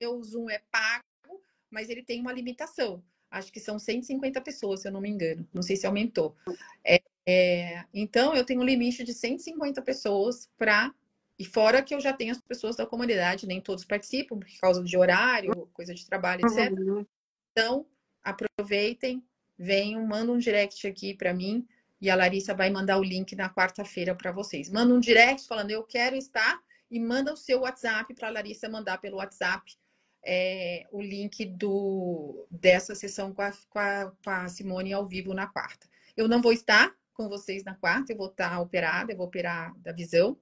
[0.00, 3.02] Meu Zoom é pago, mas ele tem uma limitação.
[3.30, 5.46] Acho que são 150 pessoas, se eu não me engano.
[5.52, 6.36] Não sei se aumentou.
[6.84, 7.84] É, é...
[7.92, 10.94] então, eu tenho um limite de 150 pessoas para
[11.38, 14.82] e fora que eu já tenho as pessoas da comunidade, nem todos participam por causa
[14.82, 16.72] de horário, coisa de trabalho, etc.
[16.72, 17.06] Uhum.
[17.52, 17.86] Então,
[18.24, 19.22] aproveitem,
[19.58, 21.66] venham, mandem um direct aqui para mim
[22.06, 24.70] e a Larissa vai mandar o link na quarta-feira para vocês.
[24.70, 26.56] Manda um direct falando eu quero estar
[26.88, 29.76] e manda o seu WhatsApp para a Larissa mandar pelo WhatsApp
[30.24, 35.34] é, o link do, dessa sessão com a, com, a, com a Simone ao vivo
[35.34, 35.88] na quarta.
[36.16, 39.76] Eu não vou estar com vocês na quarta, eu vou estar operada, eu vou operar
[39.78, 40.38] da visão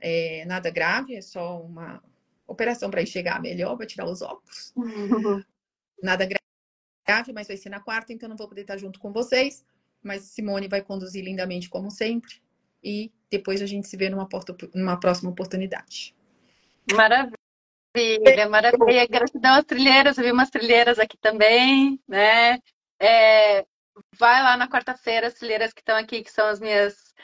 [0.00, 2.02] é, nada grave, é só uma
[2.46, 4.72] operação para enxergar melhor, para tirar os óculos.
[6.02, 9.62] Nada grave, mas vai ser na quarta, então não vou poder estar junto com vocês.
[10.02, 12.40] Mas Simone vai conduzir lindamente, como sempre.
[12.82, 16.14] E depois a gente se vê numa, porta, numa próxima oportunidade.
[16.92, 19.06] Maravilha, maravilha.
[19.06, 22.58] Gratidão às trilheiras, eu vi umas trilheiras aqui também, né?
[22.98, 23.64] É,
[24.18, 27.14] vai lá na quarta-feira, as trilheiras que estão aqui, que são as minhas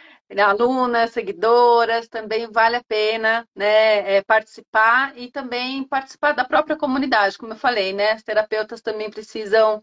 [0.45, 7.39] alunas, seguidoras, também vale a pena né, é, participar e também participar da própria comunidade,
[7.39, 8.13] como eu falei, né?
[8.13, 9.83] As terapeutas também precisam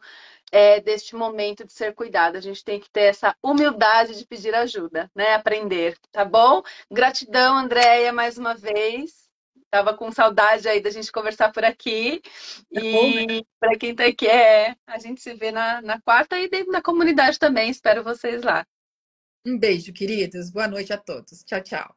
[0.51, 2.37] é, deste momento de ser cuidado.
[2.37, 5.33] A gente tem que ter essa humildade de pedir ajuda, né?
[5.33, 6.61] Aprender, tá bom?
[6.91, 9.23] Gratidão, Andréia, mais uma vez.
[9.71, 12.21] Tava com saudade aí da gente conversar por aqui.
[12.75, 13.41] É e né?
[13.59, 16.81] para quem tá aqui, é, a gente se vê na, na quarta e dentro da
[16.81, 17.71] comunidade também.
[17.71, 18.63] Espero vocês lá.
[19.45, 20.49] Um beijo, queridos.
[20.49, 21.43] Boa noite a todos.
[21.43, 21.95] Tchau, tchau.